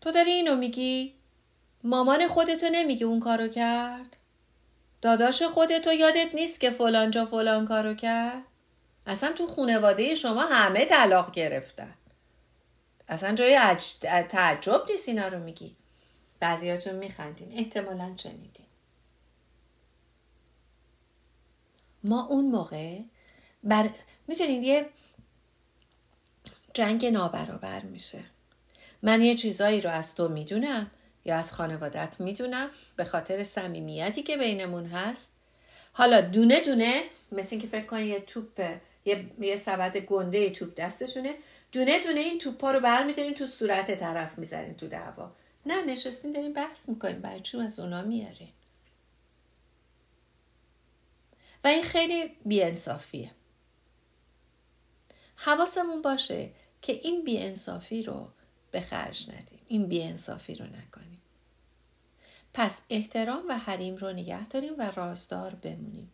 تو 0.00 0.12
داری 0.12 0.30
اینو 0.30 0.56
میگی؟ 0.56 1.14
مامان 1.84 2.28
خودتو 2.28 2.66
نمیگی 2.72 3.04
اون 3.04 3.20
کارو 3.20 3.48
کرد؟ 3.48 4.16
داداش 5.02 5.42
خودتو 5.42 5.92
یادت 5.92 6.34
نیست 6.34 6.60
که 6.60 6.70
فلان 6.70 7.10
جا 7.10 7.26
فلان 7.26 7.66
کارو 7.66 7.94
کرد؟ 7.94 8.42
اصلا 9.06 9.32
تو 9.32 9.46
خونواده 9.46 10.14
شما 10.14 10.42
همه 10.42 10.84
طلاق 10.84 11.32
گرفتن. 11.32 11.94
اصلا 13.08 13.34
جای 13.34 13.58
تعجب 14.28 14.82
نیست 14.90 15.08
اینا 15.08 15.28
رو 15.28 15.38
میگی. 15.38 15.76
بعضیاتون 16.40 16.94
میخندین. 16.94 17.52
احتمالا 17.52 18.14
شنیدین. 18.16 18.66
ما 22.04 22.26
اون 22.26 22.44
موقع 22.50 22.98
بر 23.64 23.90
می‌تونید 24.28 24.62
یه 24.62 24.86
جنگ 26.74 27.06
نابرابر 27.06 27.80
میشه. 27.80 28.24
من 29.02 29.22
یه 29.22 29.34
چیزایی 29.34 29.80
رو 29.80 29.90
از 29.90 30.14
تو 30.14 30.28
می‌دونم 30.28 30.90
یا 31.24 31.36
از 31.36 31.52
خانوادت 31.52 32.16
می‌دونم 32.20 32.70
به 32.96 33.04
خاطر 33.04 33.44
صمیمیتی 33.44 34.22
که 34.22 34.36
بینمون 34.36 34.86
هست. 34.86 35.32
حالا 35.92 36.20
دونه 36.20 36.60
دونه 36.60 37.02
مثل 37.32 37.48
اینکه 37.50 37.66
فکر 37.66 37.86
کنی 37.86 38.04
یه 38.04 38.20
توپ 38.20 38.78
یه, 39.04 39.30
یه 39.40 39.56
سبد 39.56 39.96
گنده 39.96 40.50
توپ 40.50 40.74
دستشونه 40.74 41.34
دونه 41.72 42.04
دونه 42.04 42.20
این 42.20 42.38
توپا 42.38 42.70
رو 42.70 42.80
برمیدارین 42.80 43.34
تو 43.34 43.46
صورت 43.46 43.94
طرف 44.00 44.38
می‌زنین 44.38 44.74
تو 44.74 44.88
دعوا. 44.88 45.32
نه 45.66 45.84
نشستین 45.84 46.32
داریم 46.32 46.52
بحث 46.52 46.88
می‌کنیم 46.88 47.20
برای 47.20 47.40
چون 47.40 47.60
از 47.60 47.80
اونا 47.80 48.02
میارین؟ 48.02 48.48
و 51.64 51.68
این 51.68 51.82
خیلی 51.82 52.36
بیانصافیه. 52.44 53.30
حواسمون 55.36 56.02
باشه 56.02 56.50
که 56.82 56.92
این 56.92 57.24
بیانصافی 57.24 58.02
رو 58.02 58.28
به 58.76 58.82
خرج 58.82 59.30
ندیم. 59.30 59.58
این 59.68 59.86
بیانصافی 59.86 60.54
رو 60.54 60.64
نکنیم. 60.66 61.20
پس 62.54 62.82
احترام 62.90 63.42
و 63.48 63.58
حریم 63.58 63.96
رو 63.96 64.12
نگه 64.12 64.48
داریم 64.48 64.72
و 64.78 64.90
رازدار 64.90 65.54
بمونیم. 65.54 66.10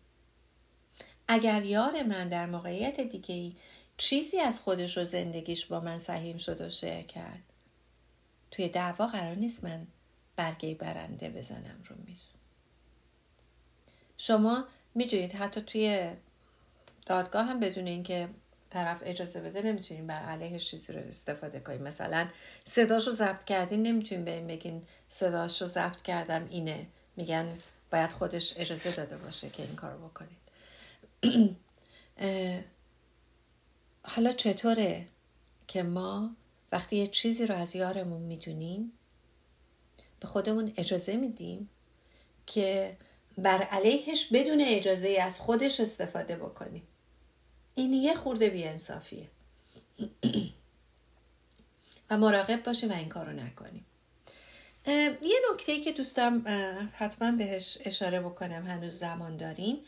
اگر 1.28 1.64
یار 1.64 2.02
من 2.02 2.28
در 2.28 2.46
موقعیت 2.46 3.00
دیگه 3.00 3.34
ای 3.34 3.56
چیزی 3.96 4.40
از 4.40 4.60
خودش 4.60 4.98
و 4.98 5.04
زندگیش 5.04 5.66
با 5.66 5.80
من 5.80 5.98
سهیم 5.98 6.38
شد 6.38 6.60
و 6.60 6.68
شعر 6.68 7.02
کرد 7.02 7.42
توی 8.50 8.68
دعوا 8.68 9.06
قرار 9.06 9.34
نیست 9.34 9.64
من 9.64 9.86
برگه 10.36 10.74
برنده 10.74 11.28
بزنم 11.28 11.82
رو 11.88 11.96
میز. 12.06 12.32
شما 14.18 14.64
می‌دونید 14.94 15.32
حتی 15.32 15.60
توی 15.60 16.10
دادگاه 17.06 17.46
هم 17.46 17.60
بدون 17.60 17.86
اینکه 17.86 18.28
طرف 18.72 18.98
اجازه 19.04 19.40
بده 19.40 19.62
نمی‌تونیم 19.62 20.06
بر 20.06 20.20
علیهش 20.22 20.70
چیزی 20.70 20.92
رو 20.92 21.00
استفاده 21.00 21.60
کنیم. 21.60 21.82
مثلا 21.82 22.28
صداش 22.64 23.06
رو 23.06 23.12
ضبط 23.12 23.44
کردین 23.44 23.82
نمی‌تونیم 23.82 24.24
بهم 24.24 24.46
بگین 24.46 24.82
صداش 25.08 25.62
رو 25.62 25.68
ضبط 25.68 26.02
کردم 26.02 26.46
اینه. 26.50 26.86
میگن 27.16 27.58
باید 27.90 28.10
خودش 28.10 28.54
اجازه 28.56 28.90
داده 28.90 29.16
باشه 29.16 29.48
که 29.50 29.62
این 29.62 29.76
کار 29.76 29.96
بکنید 29.96 30.38
حالا 34.02 34.32
چطوره 34.32 35.06
که 35.68 35.82
ما 35.82 36.30
وقتی 36.72 36.96
یه 36.96 37.06
چیزی 37.06 37.46
رو 37.46 37.54
از 37.54 37.76
یارمون 37.76 38.22
می‌دونیم 38.22 38.92
به 40.20 40.26
خودمون 40.26 40.72
اجازه 40.76 41.16
میدیم 41.16 41.70
که 42.46 42.96
بر 43.38 43.62
علیهش 43.62 44.26
بدون 44.32 44.60
اجازه 44.60 45.08
از 45.08 45.40
خودش 45.40 45.80
استفاده 45.80 46.36
بکنیم. 46.36 46.82
این 47.74 47.92
یه 47.92 48.14
خورده 48.14 48.50
بیانصافیه. 48.50 49.26
و 52.10 52.18
مراقب 52.18 52.62
باشیم 52.62 52.90
و 52.90 52.94
این 52.94 53.08
کار 53.08 53.26
رو 53.26 53.32
نکنیم. 53.32 53.86
یه 55.22 55.40
نکته 55.52 55.80
که 55.80 55.92
دوست 55.92 56.16
دارم 56.16 56.44
حتما 56.94 57.32
بهش 57.32 57.78
اشاره 57.84 58.20
بکنم 58.20 58.66
هنوز 58.66 58.98
زمان 58.98 59.36
دارین. 59.36 59.80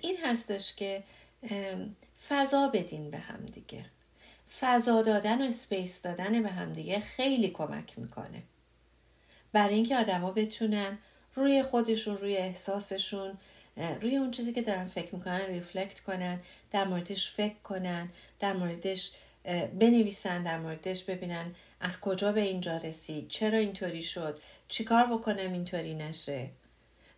این 0.00 0.16
هستش 0.24 0.74
که 0.74 1.02
فضا 2.28 2.68
بدین 2.68 3.10
به 3.10 3.18
هم 3.18 3.46
دیگه. 3.46 3.84
فضا 4.60 5.02
دادن 5.02 5.42
و 5.42 5.44
اسپیس 5.44 6.02
دادن 6.02 6.42
به 6.42 6.48
همدیگه 6.48 7.00
خیلی 7.00 7.48
کمک 7.50 7.98
می‌کنه. 7.98 8.42
برای 9.52 9.74
اینکه 9.74 9.96
آدما 9.96 10.30
بتونن 10.30 10.98
روی 11.34 11.62
خودشون 11.62 12.16
روی 12.16 12.36
احساسشون 12.36 13.38
روی 13.76 14.16
اون 14.16 14.30
چیزی 14.30 14.52
که 14.52 14.62
دارن 14.62 14.86
فکر 14.86 15.14
می‌کنن 15.14 15.40
reflect 15.40 16.00
کنن 16.00 16.40
در 16.70 16.84
موردش 16.84 17.30
فکر 17.30 17.58
کنن 17.64 18.08
در 18.38 18.52
موردش 18.52 19.12
بنویسن 19.78 20.42
در 20.42 20.58
موردش 20.58 21.04
ببینن 21.04 21.54
از 21.80 22.00
کجا 22.00 22.32
به 22.32 22.40
اینجا 22.40 22.76
رسید 22.76 23.28
چرا 23.28 23.58
اینطوری 23.58 24.02
شد 24.02 24.40
چیکار 24.68 25.06
بکنم 25.06 25.52
اینطوری 25.52 25.94
نشه. 25.94 26.48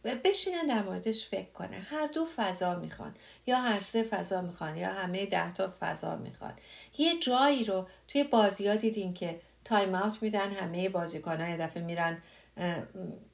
و 0.05 0.15
بشینن 0.25 0.67
در 0.67 0.83
موردش 0.83 1.27
فکر 1.27 1.51
کنن. 1.51 1.81
هر 1.91 2.07
دو 2.07 2.27
فضا 2.37 2.79
می‌خوان. 2.79 3.15
یا 3.47 3.61
هر 3.61 3.81
سه 3.81 4.03
فضا 4.03 4.43
می‌خوان 4.43 4.77
یا 4.77 4.93
همه 4.93 5.27
ده 5.27 5.53
تا 5.53 5.75
فضا 5.81 6.17
می‌خوان. 6.17 6.55
یه 6.99 7.19
جایی 7.19 7.65
رو 7.65 7.89
توی 8.09 8.25
بازی 8.25 8.69
ها 8.69 8.77
دیدین 8.77 9.15
که 9.15 9.41
time 9.69 9.95
out 9.95 10.23
میدن 10.23 10.53
همه 10.53 10.89
بازیکن 10.89 11.41
ها 11.41 11.49
یه 11.49 11.57
دفعه 11.57 11.83
میرن 11.83 12.23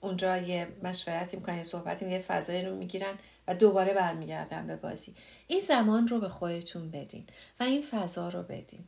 اونجا 0.01 0.37
یه 0.37 0.69
مشورتی 0.83 1.37
می‌کنن 1.37 1.57
یه 1.57 1.63
صحبتی 1.63 2.11
یه 2.11 2.19
فضایی 2.19 2.65
رو 2.65 2.77
می‌گیرن 2.77 3.15
و 3.47 3.55
دوباره 3.55 3.95
برمیگردن 3.95 4.67
به 4.67 4.77
بازی. 4.77 5.15
این 5.47 5.61
زمان 5.61 6.09
رو 6.09 6.21
به 6.21 6.29
خودتون 6.29 6.91
بدین 6.91 7.27
و 7.61 7.63
این 7.63 7.83
فضا 7.83 8.29
رو 8.29 8.43
بدین. 8.43 8.85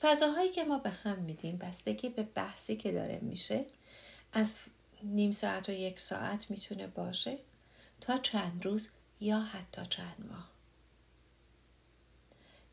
فضاهایی 0.00 0.48
که 0.48 0.64
ما 0.64 0.78
به 0.78 0.90
هم 0.90 1.18
میدیم 1.18 1.56
بستگی 1.56 2.08
به 2.08 2.22
بحثی 2.22 2.76
که 2.76 2.92
داره 2.92 3.18
میشه 3.22 3.64
از 4.32 4.60
نیم 5.02 5.32
ساعت 5.32 5.68
و 5.68 5.72
یک 5.72 6.00
ساعت 6.00 6.50
می‌تونه 6.50 6.86
باشه 6.86 7.38
تا 8.00 8.18
چند 8.18 8.64
روز 8.64 8.90
یا 9.20 9.40
حتی 9.40 9.82
چند 9.90 10.28
ماه. 10.30 10.48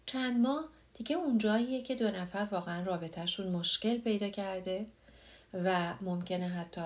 چند 0.06 0.40
ماه 0.40 0.70
دیگه 1.00 1.16
اونجاییه 1.16 1.82
که 1.82 1.96
دو 1.96 2.12
نفر 2.12 2.48
واقعا 2.52 2.84
رابطهشون 2.84 3.48
مشکل 3.48 3.98
پیدا 3.98 4.30
کرده 4.30 4.86
و 5.54 5.94
ممکنه 6.02 6.48
حتی 6.50 6.82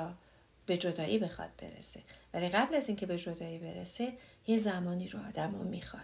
به 0.66 0.78
جدایی 0.78 1.18
بخواد 1.18 1.50
برسه. 1.62 2.00
ولی 2.34 2.50
قبل 2.50 2.76
از 2.76 2.88
اینکه 2.88 3.06
به 3.06 3.18
جدایی 3.18 3.58
برسه 3.58 4.14
یه 4.48 4.58
زمانی 4.58 5.08
رو 5.08 5.20
آدم 5.30 5.56
رو 5.56 5.64
می‌خوان. 5.64 6.04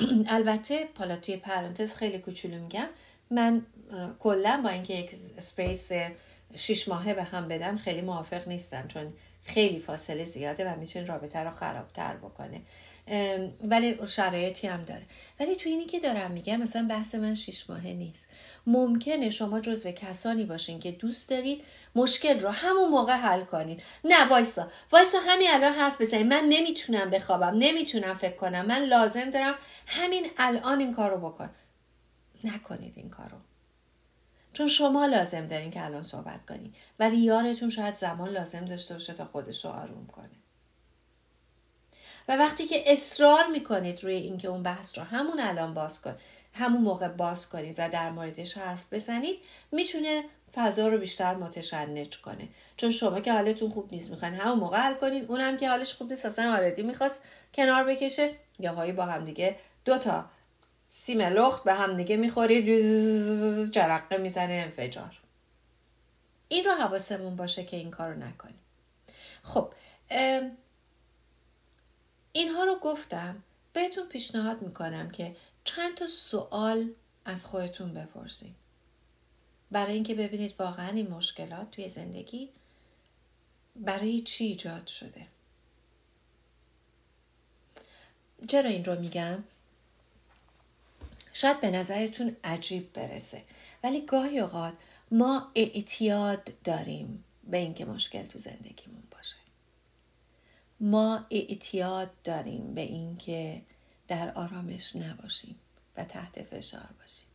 البته 0.36 0.88
حالا 0.98 1.16
توی 1.16 1.36
پرانتز 1.36 1.94
خیلی 1.94 2.18
کوچولو 2.18 2.58
میگم 2.62 2.88
من 3.30 3.66
کلا 4.18 4.60
با 4.64 4.70
اینکه 4.70 4.94
یک 4.94 5.10
اسپریس 5.12 5.92
شیش 6.56 6.88
ماهه 6.88 7.14
به 7.14 7.22
هم 7.22 7.48
بدم 7.48 7.76
خیلی 7.76 8.00
موافق 8.00 8.48
نیستم 8.48 8.88
چون 8.88 9.12
خیلی 9.44 9.78
فاصله 9.78 10.24
زیاده 10.24 10.72
و 10.72 10.78
می‌تونه 10.78 11.06
رابطه 11.06 11.38
رو 11.38 11.50
خرابتر 11.50 12.16
بکنه. 12.16 12.60
ولی 13.64 13.98
شرایطی 14.08 14.66
هم 14.66 14.82
داره. 14.82 15.02
ولی 15.40 15.56
تو 15.56 15.68
اینی 15.68 15.84
که 15.84 16.00
دارم 16.00 16.30
میگم 16.30 16.56
مثلا 16.56 16.86
بحث 16.88 17.14
من 17.14 17.34
شیش 17.34 17.70
ماهه 17.70 17.92
نیست. 17.92 18.28
ممکنه 18.66 19.30
شما 19.30 19.60
جزو 19.60 19.90
کسانی 19.90 20.44
باشین 20.44 20.80
که 20.80 20.92
دوست 20.92 21.30
دارید 21.30 21.64
مشکل 21.94 22.40
رو 22.40 22.48
همون 22.48 22.88
موقع 22.88 23.12
حل 23.12 23.44
کنید. 23.44 23.82
نه 24.04 24.28
وایسا. 24.28 24.68
وایسا 24.92 25.18
همین 25.26 25.48
الان 25.50 25.72
حرف 25.72 26.00
بزنید 26.00 26.26
من 26.26 26.44
نمی‌تونم 26.48 27.10
بخوابم 27.10 27.54
نمی‌تونم 27.58 28.14
فکر 28.14 28.36
کنم. 28.36 28.66
من 28.66 28.84
لازم 28.84 29.30
دارم 29.30 29.54
همین 29.86 30.30
الان 30.38 30.80
این 30.80 30.94
کارو 30.94 31.30
بکن. 31.30 31.50
نکنید 32.44 32.92
این 32.96 33.10
کارو. 33.10 33.36
چون 34.52 34.68
شما 34.68 35.06
لازم 35.06 35.46
دارین 35.46 35.70
که 35.70 35.84
الان 35.84 36.02
صحبت 36.02 36.46
کنید 36.46 36.74
ولی 36.98 37.16
یارتون 37.16 37.68
شاید 37.68 37.94
زمان 37.94 38.28
لازم 38.28 38.64
داشته 38.64 38.94
باشه 38.94 39.12
تا 39.12 39.24
خودش 39.24 39.64
رو 39.64 39.70
آروم 39.70 40.06
کنه. 40.06 40.43
و 42.28 42.36
وقتی 42.36 42.66
که 42.66 42.92
اصرار 42.92 43.46
می‌کنید 43.46 44.04
روی 44.04 44.14
اینکه 44.14 44.48
اون 44.48 44.62
بحث 44.62 44.98
رو 44.98 45.04
همون 45.04 45.40
الان 45.40 45.74
باز 45.74 46.02
کن 46.02 46.16
همون 46.52 46.82
موقع 46.82 47.08
باز 47.08 47.48
کنید 47.48 47.74
و 47.78 47.88
در 47.88 48.10
موردش 48.10 48.58
حرف 48.58 48.84
بزنید 48.92 49.38
می‌تونه 49.72 50.24
فضا 50.54 50.88
رو 50.88 50.98
بیشتر 50.98 51.34
متشنج 51.34 52.20
کنه. 52.20 52.48
چون 52.76 52.90
شما 52.90 53.20
که 53.20 53.32
حالتون 53.32 53.70
خوب 53.70 53.92
نیست 53.92 54.10
می‌خواین 54.10 54.34
همون 54.34 54.58
موقع 54.58 54.78
حل 54.78 54.94
کنید 54.94 55.30
اونم 55.30 55.56
که 55.56 55.68
حالش 55.68 55.94
خوب 55.94 56.10
نیست 56.10 56.26
اصلا 56.26 56.52
آردی 56.52 56.82
می‌خواست 56.82 57.24
کنار 57.54 57.84
بکشه 57.84 58.30
یا 58.58 58.74
هایی 58.74 58.92
با 58.92 59.04
هم 59.04 59.24
دیگه 59.24 59.56
دو 59.84 59.98
تا 59.98 60.24
سیم 60.90 61.20
لخت 61.20 61.64
به 61.64 61.74
هم 61.74 61.96
دیگه 61.96 62.16
می‌خورید 62.16 62.64
جرقه 63.72 64.16
می‌زنه 64.16 64.52
انفجار. 64.52 65.20
این 66.48 66.64
رو 66.64 66.72
حواسمون 66.72 67.36
باشه 67.36 67.64
که 67.64 67.76
این 67.76 67.90
کارو 67.90 68.18
نکنیم. 68.18 68.58
خب 69.42 69.72
اینها 72.36 72.64
رو 72.64 72.78
گفتم. 72.82 73.42
بهتون 73.72 74.08
پیشنهاد 74.08 74.62
می‌کنم 74.62 75.10
که 75.10 75.36
چند 75.64 75.94
تا 75.94 76.06
سوال 76.06 76.90
از 77.24 77.46
خودتون 77.46 77.94
بپرسید 77.94 78.54
برای 79.70 79.94
اینکه 79.94 80.14
ببینید 80.14 80.54
واقعا 80.58 80.88
این 80.88 81.10
مشکلات 81.10 81.70
توی 81.70 81.88
زندگی 81.88 82.48
برای 83.76 84.22
چی 84.22 84.44
ایجاد 84.44 84.86
شده. 84.86 85.26
چرا 88.48 88.70
این 88.70 88.84
رو 88.84 89.00
میگم؟ 89.00 89.44
شاید 91.32 91.60
به 91.60 91.70
نظرتون 91.70 92.36
عجیب 92.44 92.92
برسه. 92.92 93.42
ولی 93.82 94.00
گاهی 94.00 94.38
اوقات 94.38 94.74
ما 95.10 95.50
اعتیاد 95.54 96.52
داریم 96.64 97.24
به 97.44 97.56
اینکه 97.56 97.84
مشکل 97.84 98.26
تو 98.26 98.38
زندگیمون 98.38 99.02
ما 100.84 101.26
اعتیاد 101.30 102.10
داریم 102.24 102.74
به 102.74 102.80
اینکه 102.80 103.62
در 104.08 104.34
آرامش 104.34 104.96
نباشیم 104.96 105.56
و 105.96 106.04
تحت 106.04 106.42
فشار 106.42 106.88
باشیم. 107.00 107.26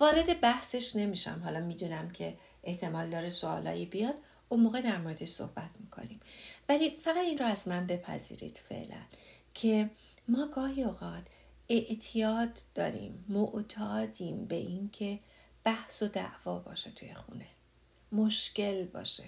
وارد 0.00 0.40
بحثش 0.40 0.96
نمیشم. 0.96 1.40
حالا 1.44 1.60
می‌دونم 1.60 2.10
که 2.10 2.36
احتمال 2.64 3.10
داره 3.10 3.30
سوالایی 3.30 3.86
بیاد. 3.86 4.14
اون 4.48 4.60
موقع 4.60 4.80
در 4.80 4.98
موردش 4.98 5.28
صحبت 5.28 5.70
می‌کنیم. 5.80 6.20
ولی 6.68 6.90
فقط 6.90 7.16
این 7.16 7.38
رو 7.38 7.46
از 7.46 7.68
من 7.68 7.86
بپذیرید 7.86 8.60
فعلا 8.68 9.02
که 9.54 9.90
ما 10.28 10.46
گاهی 10.46 10.82
اوقات 10.82 11.24
اعتیاد 11.68 12.60
داریم 12.74 13.24
معتادیم 13.28 14.44
به 14.44 14.56
اینکه 14.56 15.18
بحث 15.64 16.02
و 16.02 16.08
دعوا 16.08 16.58
باشه 16.58 16.90
توی 16.90 17.14
خونه. 17.14 17.46
مشکل 18.12 18.84
باشه. 18.84 19.24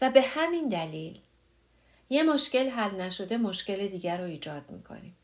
و 0.00 0.10
به 0.10 0.22
همین 0.22 0.68
دلیل 0.68 1.18
یه 2.10 2.22
مشکل 2.22 2.68
حل 2.68 3.00
نشده 3.00 3.36
مشکل 3.36 3.86
دیگر 3.86 4.18
رو 4.18 4.24
ایجاد 4.24 4.70
می‌کنیم. 4.70 5.16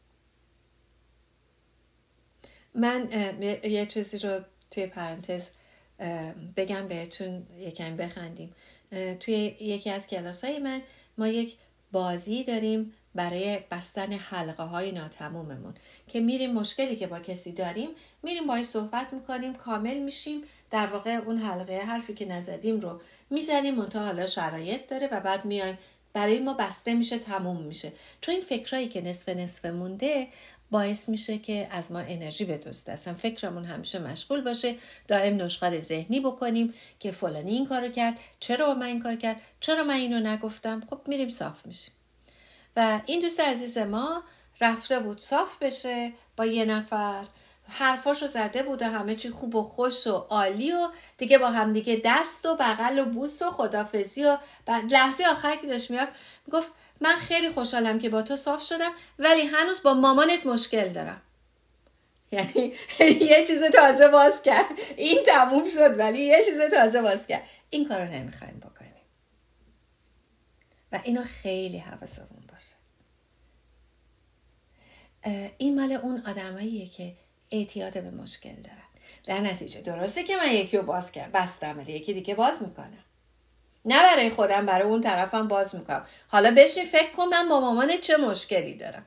من 2.75 3.09
یه 3.65 3.87
چیزی 3.87 4.19
رو 4.19 4.41
توی 4.71 4.87
پرانتز 4.87 5.49
بگم 6.57 6.89
بهتون 6.89 7.47
یکم 7.59 7.97
بخندیم. 7.97 8.55
توی 9.21 9.35
یکی 9.61 9.91
از 9.91 10.09
کلاس 10.09 10.45
های 10.45 10.59
من 10.59 10.83
ما 11.19 11.29
یک 11.29 11.57
بازی 11.93 12.45
داریم 12.45 12.93
برای 13.15 13.59
بستن 13.71 14.13
حلقه 14.13 14.63
های 14.63 14.93
ناتموممون 14.93 15.75
که 16.09 16.21
میریم 16.21 16.53
مشکلی 16.53 16.97
که 16.97 17.07
با 17.07 17.21
کسی 17.21 17.53
داریم 17.53 17.89
میریم 18.23 18.47
باید 18.47 18.65
صحبت 18.65 19.13
می‌کنیم 19.13 19.55
کامل 19.55 19.99
میشیم 19.99 20.43
در 20.71 20.87
واقع 20.87 21.11
اون 21.11 21.39
حلقه 21.39 21.79
حرفی 21.79 22.15
که 22.15 22.25
نزدیم 22.25 22.81
رو 22.81 23.01
می‌زنیم 23.31 23.75
منتها 23.75 24.05
حالا 24.05 24.27
شرایط 24.27 24.87
داره 24.87 25.09
و 25.13 25.21
بعد 25.21 25.45
میایم. 25.45 25.79
برای 26.13 26.39
ما 26.39 26.55
بسته 26.55 26.95
میشه 26.95 27.19
تموم 27.19 27.63
میشه. 27.63 27.93
چون 28.21 28.35
این 28.35 28.45
فکرایی 28.45 28.89
که 28.89 29.01
نصف 29.01 29.29
نصف 29.29 29.65
مونده 29.65 30.29
باعث 30.71 31.09
میشه 31.09 31.39
که 31.39 31.69
از 31.71 31.93
ما 31.93 31.99
انرژی 31.99 32.45
بدزده 32.45 32.93
اصلا 32.93 33.15
فکرمون 33.15 33.65
همیشه 33.65 33.99
مشغول 33.99 34.41
باشه. 34.41 34.75
دائم 35.09 35.43
نشخار 35.43 35.79
ذهنی 35.79 36.21
بکنیم 36.21 36.75
که 37.01 37.13
فلانی 37.13 37.53
این 37.53 37.67
کارو 37.67 37.89
کرد 37.89 38.19
چرا 38.41 38.75
من 38.75 38.87
این 38.87 39.03
کار 39.03 39.17
کرد 39.17 39.41
چرا 39.61 39.85
من 39.85 39.95
اینو 39.95 40.21
نگفتم. 40.21 40.83
خب 40.91 41.01
میریم 41.07 41.31
صاف 41.31 41.67
میشیم. 41.67 41.95
و 42.77 43.01
این 43.07 43.21
دوست 43.21 43.41
عزیز 43.41 43.79
ما 43.79 44.23
رفته 44.61 45.01
بود 45.01 45.19
صاف 45.19 45.59
بشه 45.59 46.13
با 46.37 46.47
یه 46.47 46.65
نفر. 46.65 47.25
حرفاشو 47.69 48.27
زده 48.27 48.63
بود 48.63 48.83
و 48.83 48.85
همه 48.85 49.17
چی 49.17 49.31
خوب 49.31 49.55
و 49.55 49.63
خوش 49.63 50.07
و 50.07 50.13
عالی 50.13 50.73
و 50.73 50.89
دیگه 51.19 51.39
با 51.39 51.51
هم 51.51 51.73
دیگه 51.73 52.03
دست 52.05 52.47
و 52.47 52.57
بغل 52.57 52.99
و 52.99 53.05
بوس 53.05 53.43
و 53.43 53.51
خدافزی 53.51 54.25
و 54.25 54.39
لحظه 54.91 55.25
آخر 55.25 55.57
که 55.57 55.67
داشت 55.67 55.91
می‌رفت 55.91 56.13
می‌گفت 56.47 56.73
من 57.01 57.17
خیلی 57.17 57.51
خوشحالم 57.51 57.99
که 57.99 58.09
با 58.09 58.23
تو 58.23 58.37
صاف 58.37 58.63
شدم 58.63 58.93
ولی 59.19 59.43
هنوز 59.43 59.83
با 59.83 59.95
مامانت 59.95 60.47
مشکل 60.47 60.89
دارم. 60.89 61.23
یعنی 62.33 62.73
یه 63.31 63.47
چیز 63.47 63.63
تازه 63.63 64.09
باز 64.09 64.43
کرد. 64.43 64.67
این 64.97 65.23
تموم 65.27 65.65
شد 65.65 65.99
ولی 65.99 66.23
یه 66.23 66.45
چیز 66.45 66.61
تازه 66.61 67.03
باز 67.03 67.27
کرد. 67.27 67.43
این 67.71 67.89
کارو 67.89 68.05
نمی‌خوایم 68.05 68.61
بکنیم. 68.61 68.93
و 70.93 71.01
اینو 71.05 71.23
خیلی 71.23 71.79
حواسمون 71.79 72.45
باشه. 72.53 72.77
این 75.59 75.81
مال 75.81 75.93
اون 75.93 76.23
آدماییه 76.27 76.87
که 76.87 77.13
اعتیاد 77.51 78.03
به 78.03 78.11
مشکل 78.11 78.55
دارن 78.55 78.83
در 79.25 79.41
نتیجه 79.41 79.81
درسته 79.81 80.25
که 80.25 80.37
من 80.37 80.53
یکی 80.53 80.77
رو 80.77 80.83
باز 80.83 81.13
کرد 81.13 81.33
بستم 81.33 81.79
ولی 81.79 81.93
یکی 81.93 82.15
دیگه 82.15 82.35
باز 82.35 82.63
می‌کنم 82.63 83.05
نه 83.85 84.03
برای 84.03 84.31
خودم 84.31 84.67
برای 84.67 84.89
اون 84.89 85.03
طرفم 85.03 85.49
باز 85.49 85.75
می‌کنم. 85.75 86.07
حالا 86.29 86.55
بشین 86.57 86.85
فکر 86.85 87.13
کن 87.13 87.25
من 87.25 87.49
با 87.49 87.61
مامان 87.61 87.97
چه 88.03 88.17
مشکلی 88.17 88.75
دارم. 88.75 89.07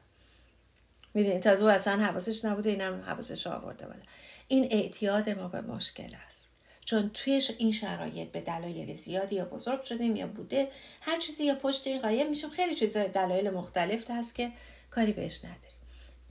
می‌دونی 1.14 1.40
تازه 1.40 1.64
او 1.64 1.70
اصلا 1.70 2.04
حواسش 2.04 2.46
نبوده 2.46 2.70
اینم 2.70 3.04
حواسش 3.08 3.48
آورده 3.48 3.86
بالا 3.86 4.00
این 4.48 4.68
اعتیاد 4.72 5.30
ما 5.30 5.48
به 5.48 5.62
مشکل 5.62 6.16
است. 6.28 6.48
چون 6.86 7.12
توی 7.14 7.42
این 7.58 7.72
شرایط 7.72 8.32
به 8.32 8.42
دلایل 8.42 8.94
زیادی 8.94 9.36
یا 9.36 9.46
بزرگ 9.46 9.84
شدیم 9.84 10.16
یا 10.16 10.28
بوده 10.28 10.68
هر 11.02 11.20
چیزی 11.20 11.46
یا 11.46 11.56
پشت 11.56 11.88
این 11.88 12.02
قایم 12.02 12.30
میشیم. 12.30 12.50
خیلی 12.50 12.76
چیزا 12.76 13.04
دلایل 13.04 13.50
مختلف 13.50 14.12
هست 14.12 14.36
که 14.36 14.52
کاری 14.92 15.14
بهش 15.14 15.40
نداریم. 15.40 15.80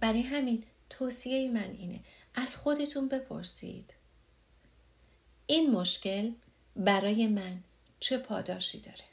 برای 0.01 0.23
همین 0.23 0.65
توصیه 0.91 1.51
من 1.51 1.71
اینه. 1.79 2.01
از 2.35 2.57
خودتون 2.57 3.09
بپرسید. 3.09 3.95
این 5.47 5.71
مشکل 5.71 6.33
برای 6.77 7.27
من 7.27 7.63
چه 8.01 8.19
پاداشی 8.19 8.81
داره؟ 8.81 9.05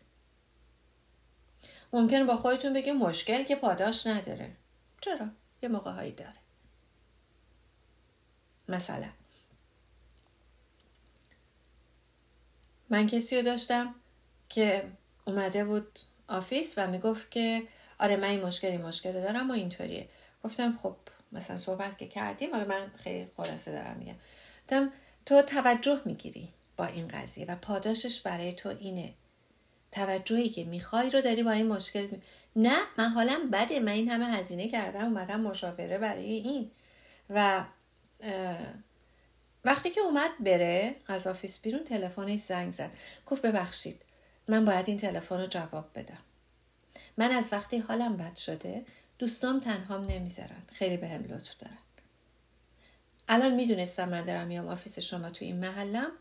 ممکن 1.93 2.25
با 2.25 2.38
خودتون 2.38 2.73
بگه 2.73 2.93
مشکل 2.93 3.43
که 3.43 3.55
پاداش 3.55 4.07
نداره. 4.07 4.55
چرا؟ 5.01 5.27
یه 5.63 5.69
موقع 5.69 5.91
هایی 5.91 6.11
داره. 6.11 6.33
مثلا 8.69 9.09
من 12.89 13.07
کسی 13.07 13.38
رو 13.38 13.41
داشتم 13.41 13.95
که 14.49 14.91
اومده 15.25 15.65
بود 15.65 15.99
آفیس 16.27 16.73
و 16.77 16.88
می‌گفت 16.88 17.31
که 17.31 17.67
آره 17.99 18.15
من 18.15 18.27
این 18.27 18.43
مشکل 18.43 18.67
این 18.67 18.81
مشکل 18.81 19.11
دارم 19.11 19.49
و 19.51 19.53
اینطوریه. 19.53 20.09
گفتم 20.43 20.75
خب 20.83 20.95
مثلا 21.36 21.58
صحبت 21.58 21.98
که 21.98 22.08
کردیم 22.08 22.52
حالا 22.52 22.65
من 22.65 22.91
خیلی 23.04 23.28
خلاصه 23.38 23.71
دارم 23.71 23.98
میگم. 23.98 24.89
تو 25.26 25.41
توجه 25.41 26.02
می‌گیری 26.06 26.50
با 26.78 26.86
این 26.86 27.08
قضیه 27.08 27.45
و 27.45 27.56
پاداشش 27.56 28.21
برای 28.21 28.54
تو 28.54 28.69
اینه. 28.69 29.13
توجهی 29.91 30.50
که 30.50 30.63
می‌خوای 30.63 31.10
رو 31.10 31.21
داری 31.21 31.43
با 31.43 31.52
این 31.52 31.67
مشکل 31.67 32.08
نه 32.56 32.78
من 32.98 33.10
حالم 33.10 33.50
بده 33.50 33.80
من 33.80 33.91
این 33.91 34.10
همه 34.10 34.26
هزینه 34.26 34.69
کردم 34.69 35.04
اومدم 35.04 35.41
مشاوره 35.41 35.98
برای 35.98 36.26
این. 36.26 36.71
و 37.30 37.65
وقتی 39.65 39.89
که 39.89 40.02
اومد 40.02 40.32
بره 40.39 40.95
از 41.08 41.28
office 41.28 41.62
بیرون 41.62 41.84
تلفنش 41.84 42.39
زنگ 42.39 42.74
زد. 42.74 42.91
گفت 43.26 43.41
ببخشید 43.41 44.02
من 44.48 44.65
باید 44.65 44.89
این 44.89 44.98
تلفن 44.98 45.39
رو 45.39 45.48
جواب 45.48 45.89
بدم. 45.95 46.19
من 47.17 47.32
از 47.32 47.50
وقتی 47.52 47.78
حالم 47.78 48.17
بد 48.17 48.36
شده 48.36 48.86
دوستام 49.19 49.60
تنهام 49.60 50.06
نمی‌ذارن. 50.06 50.63
خیلی 50.73 50.97
به 50.97 51.08
هم 51.08 51.23
لطف 51.23 51.58
دارن. 51.58 51.78
الان 53.28 53.56
می‌دونستم 53.56 54.10
من 54.10 54.25
دارم 54.25 54.47
میام 54.47 54.67
office 54.67 54.99
شما 54.99 55.30
تو 55.30 55.45
این 55.45 55.60
محلم. 55.60 56.12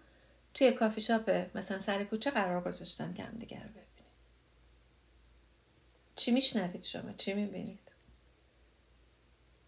توی 0.55 0.73
کافی 0.73 1.01
شاپ 1.01 1.47
مثلا 1.55 1.79
سر 1.79 2.05
کوچه 2.05 2.31
قرار 2.31 2.63
گذاشتن 2.63 3.15
که 3.15 3.23
هم 3.23 3.37
دیگر 3.37 3.63
رو 3.63 3.69
ببینیم. 3.69 3.85
چی 6.17 6.31
میشنوید 6.31 6.85
شما؟ 6.85 7.13
چی 7.13 7.35
می‌بینید؟ 7.35 7.79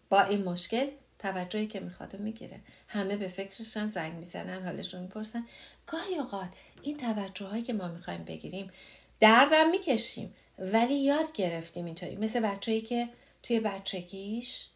با 0.09 0.21
این 0.21 0.43
مشکل 0.43 0.87
توجهی 1.19 1.67
که 1.67 1.79
می‌خواد 1.79 2.15
می‌گیره. 2.15 2.59
همه 2.87 3.17
به 3.17 3.27
فکرشن 3.27 3.85
زنگ 3.85 4.13
می‌زنن 4.13 4.65
حالشون 4.65 5.01
می‌پرسن. 5.01 5.47
گاهی 5.87 6.15
اوقات 6.15 6.49
این 6.81 6.97
توجه 6.97 7.45
هایی 7.45 7.63
که 7.63 7.73
ما 7.73 7.87
می‌خوایم 7.87 8.23
بگیریم 8.23 8.71
دردم 9.19 9.69
می‌کشیم. 9.69 10.35
ولی 10.59 10.99
یاد 10.99 11.31
گرفتیم 11.31 11.85
اینطوری. 11.85 12.15
مثل 12.15 12.39
بچه‌ای 12.39 12.81
که 12.81 13.09
توی 13.43 13.59
بچگیش 13.59 14.67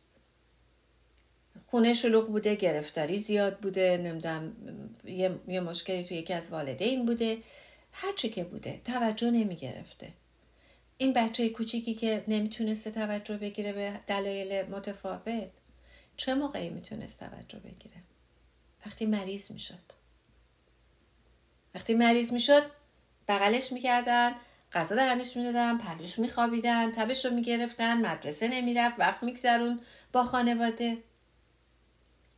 خونه 1.65 1.93
شلوغ 1.93 2.27
بوده 2.27 2.55
گرفتاری 2.55 3.19
زیاد 3.19 3.59
بوده 3.59 3.97
نمی‌دونم 3.97 4.55
یه،, 5.05 5.39
یه 5.47 5.59
مشکلی 5.59 6.03
توی 6.03 6.17
یکی 6.17 6.33
از 6.33 6.49
والدین 6.49 7.05
بوده. 7.05 7.37
هرچی 7.91 8.29
که 8.29 8.43
بوده 8.43 8.81
توجه 8.85 9.31
نمی 9.31 9.55
گرفته 9.55 10.13
این 10.97 11.13
بچه 11.13 11.49
کوچیکی 11.49 11.93
که 11.93 12.23
نمی‌تونسته 12.27 12.91
توجه 12.91 13.37
بگیره 13.37 13.73
به 13.73 13.99
دلایل 14.07 14.65
متفاوت 14.65 15.49
چه 16.17 16.33
موقعی 16.33 16.69
می‌تونست 16.69 17.19
توجه 17.19 17.59
بگیره؟ 17.59 17.95
وقتی 18.85 19.05
مریض 19.05 19.51
می‌شد. 19.51 19.91
وقتی 21.75 21.93
مریض 21.93 22.33
می‌شد 22.33 22.63
بغلش 23.27 23.71
می‌کردن 23.71 24.35
غذا 24.73 24.95
دهنش 24.95 25.37
می‌دادن 25.37 25.77
پلوش 25.77 26.19
میخوابیدن 26.19 26.91
تبش 26.91 27.25
رو 27.25 27.31
می‌گرفتن 27.31 27.97
مدرسه 27.97 28.47
نمی‌رفت 28.47 28.95
وقت 28.99 29.23
میگذرون 29.23 29.79
با 30.11 30.23
خانواده. 30.23 30.97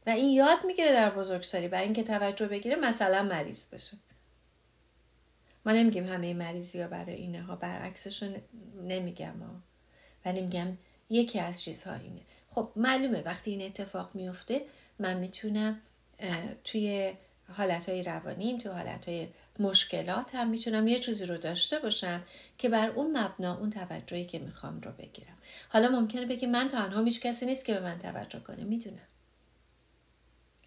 و 0.07 0.09
این 0.09 0.29
یاد 0.29 0.57
می‌گیره 0.65 0.93
در 0.93 1.09
بزرگسالی 1.09 1.67
برای 1.67 1.83
اینکه 1.83 2.03
توجه 2.03 2.47
بگیره 2.47 2.75
مثلا 2.75 3.23
مریض 3.23 3.73
بشه. 3.73 3.97
ما 5.65 5.71
نمیگیم 5.71 6.07
همه 6.07 6.33
مریضی 6.33 6.81
ها 6.81 6.87
برای 6.87 7.15
اینه 7.15 7.41
ها 7.41 7.55
برعکسش 7.55 8.29
نمیگم 8.83 9.39
ها 9.39 9.55
ولی 10.25 10.41
میگم 10.41 10.77
یکی 11.09 11.39
از 11.39 11.61
چیزها 11.61 11.93
اینه. 11.93 12.21
خب 12.49 12.71
معلومه 12.75 13.21
وقتی 13.21 13.51
این 13.51 13.61
اتفاق 13.61 14.15
میفته 14.15 14.61
من 14.99 15.17
می‌تونم 15.17 15.81
توی 16.63 17.13
حالتهای 17.53 18.03
روانیم 18.03 18.57
توی 18.57 18.71
حالتهای 18.71 19.27
مشکلات 19.59 20.35
هم 20.35 20.49
می‌تونم 20.49 20.87
یه 20.87 20.99
چیزی 20.99 21.25
رو 21.25 21.37
داشته 21.37 21.79
باشم 21.79 22.23
که 22.57 22.69
بر 22.69 22.89
اون 22.89 23.17
مبنا 23.17 23.57
اون 23.57 23.69
توجهی 23.69 24.25
که 24.25 24.39
می‌خوام 24.39 24.81
رو 24.81 24.91
بگیرم. 24.91 25.37
حالا 25.69 25.89
ممکنه 25.89 26.25
بگی 26.25 26.45
من 26.45 26.67
تنها 26.67 27.03
هیچ 27.03 27.21
کسی 27.21 27.45
نیست 27.45 27.65
که 27.65 27.73
به 27.73 27.79
من 27.79 27.99
توجه 27.99 28.39
کنه. 28.39 28.63
می‌دونم. 28.63 29.07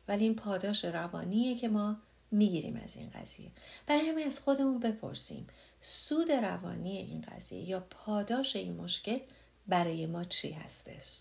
ولی 0.09 0.25
این 0.25 0.35
پاداش 0.35 0.85
روانیه 0.85 1.57
که 1.57 1.68
ما 1.68 1.96
می‌گیریم 2.31 2.81
از 2.85 2.96
این 2.96 3.11
قضیه. 3.11 3.51
برای 3.87 4.09
همه 4.09 4.22
از 4.22 4.40
خودمون 4.40 4.81
بپرسیم 4.81 5.46
سود 5.81 6.33
روانی 6.33 6.96
این 6.96 7.25
قضیه 7.33 7.61
یا 7.61 7.87
پاداش 7.90 8.57
این 8.57 8.77
مشکل 8.77 9.18
برای 9.66 10.07
ما 10.07 10.25
چی 10.25 10.53
هستش؟ 10.53 11.20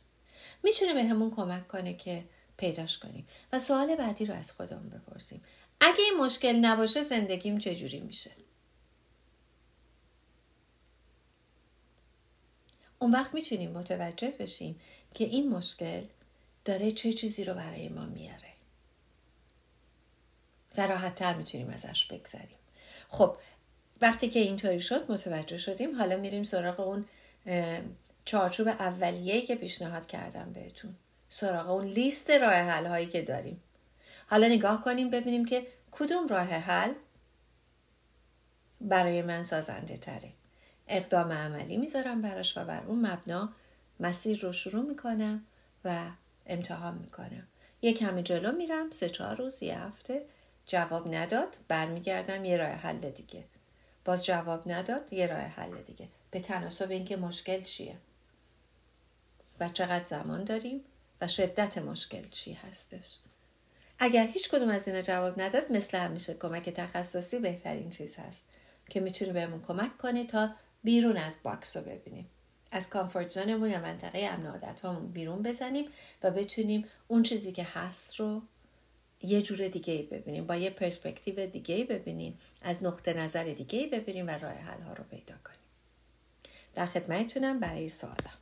می‌تونه 0.63 0.93
به 0.93 1.03
همون 1.03 1.31
کمک 1.31 1.67
کنه 1.67 1.93
که 1.93 2.23
پیداش 2.57 2.99
کنیم. 2.99 3.27
و 3.53 3.59
سوال 3.59 3.95
بعدی 3.95 4.25
رو 4.25 4.33
از 4.33 4.51
خودمون 4.51 4.89
بپرسیم. 4.89 5.41
اگه 5.79 5.99
این 5.99 6.17
مشکل 6.19 6.55
نباشه 6.55 7.03
زندگیم 7.03 7.57
چجوری 7.57 7.99
میشه؟ 7.99 8.31
اون 12.99 13.11
وقت 13.11 13.33
می‌تونیم 13.33 13.71
متوجه 13.71 14.33
بشیم 14.39 14.79
که 15.13 15.23
این 15.23 15.49
مشکل 15.49 16.05
داره 16.65 16.91
چه 16.91 17.13
چیزی 17.13 17.43
رو 17.43 17.53
برای 17.53 17.89
ما 17.89 18.05
میاره. 18.05 18.53
و 20.77 20.87
راحت 20.87 21.15
تر 21.15 21.33
می‌تونیم 21.33 21.69
ازش 21.69 22.05
بگذریم. 22.05 22.57
خب 23.09 23.37
وقتی 24.01 24.29
که 24.29 24.39
اینطوری 24.39 24.81
شد 24.81 25.11
متوجه 25.11 25.57
شدیم. 25.57 25.95
حالا 25.95 26.17
میریم 26.17 26.43
سراغ 26.43 26.79
اون 26.79 27.05
چارچوب 28.25 28.67
اولیه‌ای 28.67 29.41
که 29.41 29.55
پیشنهاد 29.55 30.07
کردم 30.07 30.53
بهتون. 30.53 30.95
سراغ 31.29 31.69
اون 31.69 31.85
لیست 31.85 32.29
راه 32.29 32.53
حل 32.53 32.85
هایی 32.85 33.05
که 33.07 33.21
داریم. 33.21 33.61
حالا 34.27 34.47
نگاه 34.47 34.81
کنیم 34.81 35.09
ببینیم 35.09 35.45
که 35.45 35.67
کدوم 35.91 36.27
راه 36.27 36.47
حل 36.47 36.93
برای 38.81 39.21
من 39.21 39.43
سازنده 39.43 39.97
تره. 39.97 40.31
اقدام 40.87 41.31
عملی 41.31 41.77
می‌ذارم 41.77 42.21
براش 42.21 42.57
و 42.57 42.65
بر 42.65 42.83
اون 42.83 43.07
مبنا 43.07 43.53
مسیر 43.99 44.39
رو 44.39 44.53
شروع 44.53 44.85
می‌کنم 44.85 45.45
و 45.85 46.05
امتحان 46.45 46.97
می‌کنم. 46.97 47.47
یک 47.81 47.97
کمی 47.97 48.23
جلو 48.23 48.51
میرم 48.51 48.91
سه 48.91 49.09
چهار 49.09 49.35
روز 49.35 49.63
یه 49.63 49.79
هفته. 49.79 50.25
جواب 50.65 51.15
نداد 51.15 51.57
برمیگردم 51.67 52.45
یه 52.45 52.57
راه 52.57 52.69
حل 52.69 53.09
دیگه. 53.09 53.43
باز 54.05 54.25
جواب 54.25 54.71
نداد 54.71 55.13
یه 55.13 55.27
راه 55.27 55.39
حل 55.39 55.81
دیگه. 55.81 56.07
به 56.31 56.39
تناسب 56.39 56.91
اینکه 56.91 57.17
مشکل 57.17 57.63
چیه؟ 57.63 57.97
و 59.59 59.69
چقدر 59.69 60.03
زمان 60.03 60.43
داریم 60.43 60.81
و 61.21 61.27
شدت 61.27 61.77
مشکل 61.77 62.29
چی 62.29 62.53
هستش؟ 62.53 63.19
اگر 63.99 64.27
هیچ 64.27 64.49
کدوم 64.49 64.69
از 64.69 64.87
اینا 64.87 65.01
جواب 65.01 65.41
نداد 65.41 65.71
مثل 65.71 65.97
همیشه 65.97 66.33
کمک 66.33 66.69
تخصصی 66.69 67.39
بهترین 67.39 67.89
چیز 67.89 68.15
هست 68.15 68.45
که 68.89 68.99
می‌تونه 68.99 69.33
بهمون 69.33 69.61
کمک 69.61 69.97
کنه 69.97 70.25
تا 70.25 70.49
بیرون 70.83 71.17
از 71.17 71.37
box 71.43 71.77
رو 71.77 71.83
ببینیم. 71.83 72.29
از 72.71 72.89
comfort 72.89 73.29
zone 73.29 73.52
مون 73.52 73.69
یا 73.69 73.81
منطقه 73.81 74.29
امن 74.31 74.45
عادت 74.45 74.85
بیرون 75.13 75.43
بزنیم 75.43 75.85
و 76.23 76.31
بتونیم 76.31 76.85
اون 77.07 77.23
چیزی 77.23 77.51
که 77.51 77.63
هست 77.73 78.15
رو 78.15 78.41
یه 79.21 79.41
جور 79.41 79.67
دیگه 79.67 79.93
ای 79.93 80.03
ببینیم 80.03 80.47
با 80.47 80.55
یه 80.55 80.69
پرسپکتیو 80.69 81.45
دیگه 81.45 81.75
ای 81.75 81.83
ببینیم 81.83 82.39
از 82.61 82.83
نقطه 82.83 83.13
نظر 83.13 83.43
دیگه 83.43 83.79
ای 83.79 83.87
ببینیم 83.87 84.27
و 84.27 84.29
راه 84.29 84.51
حل 84.51 84.81
ها 84.81 84.93
رو 84.93 85.03
پیدا 85.03 85.35
کنیم. 85.45 85.59
در 86.75 86.85
خدمتتونم 86.85 87.59
برای 87.59 87.89
سوال 87.89 88.18
هم 88.18 88.37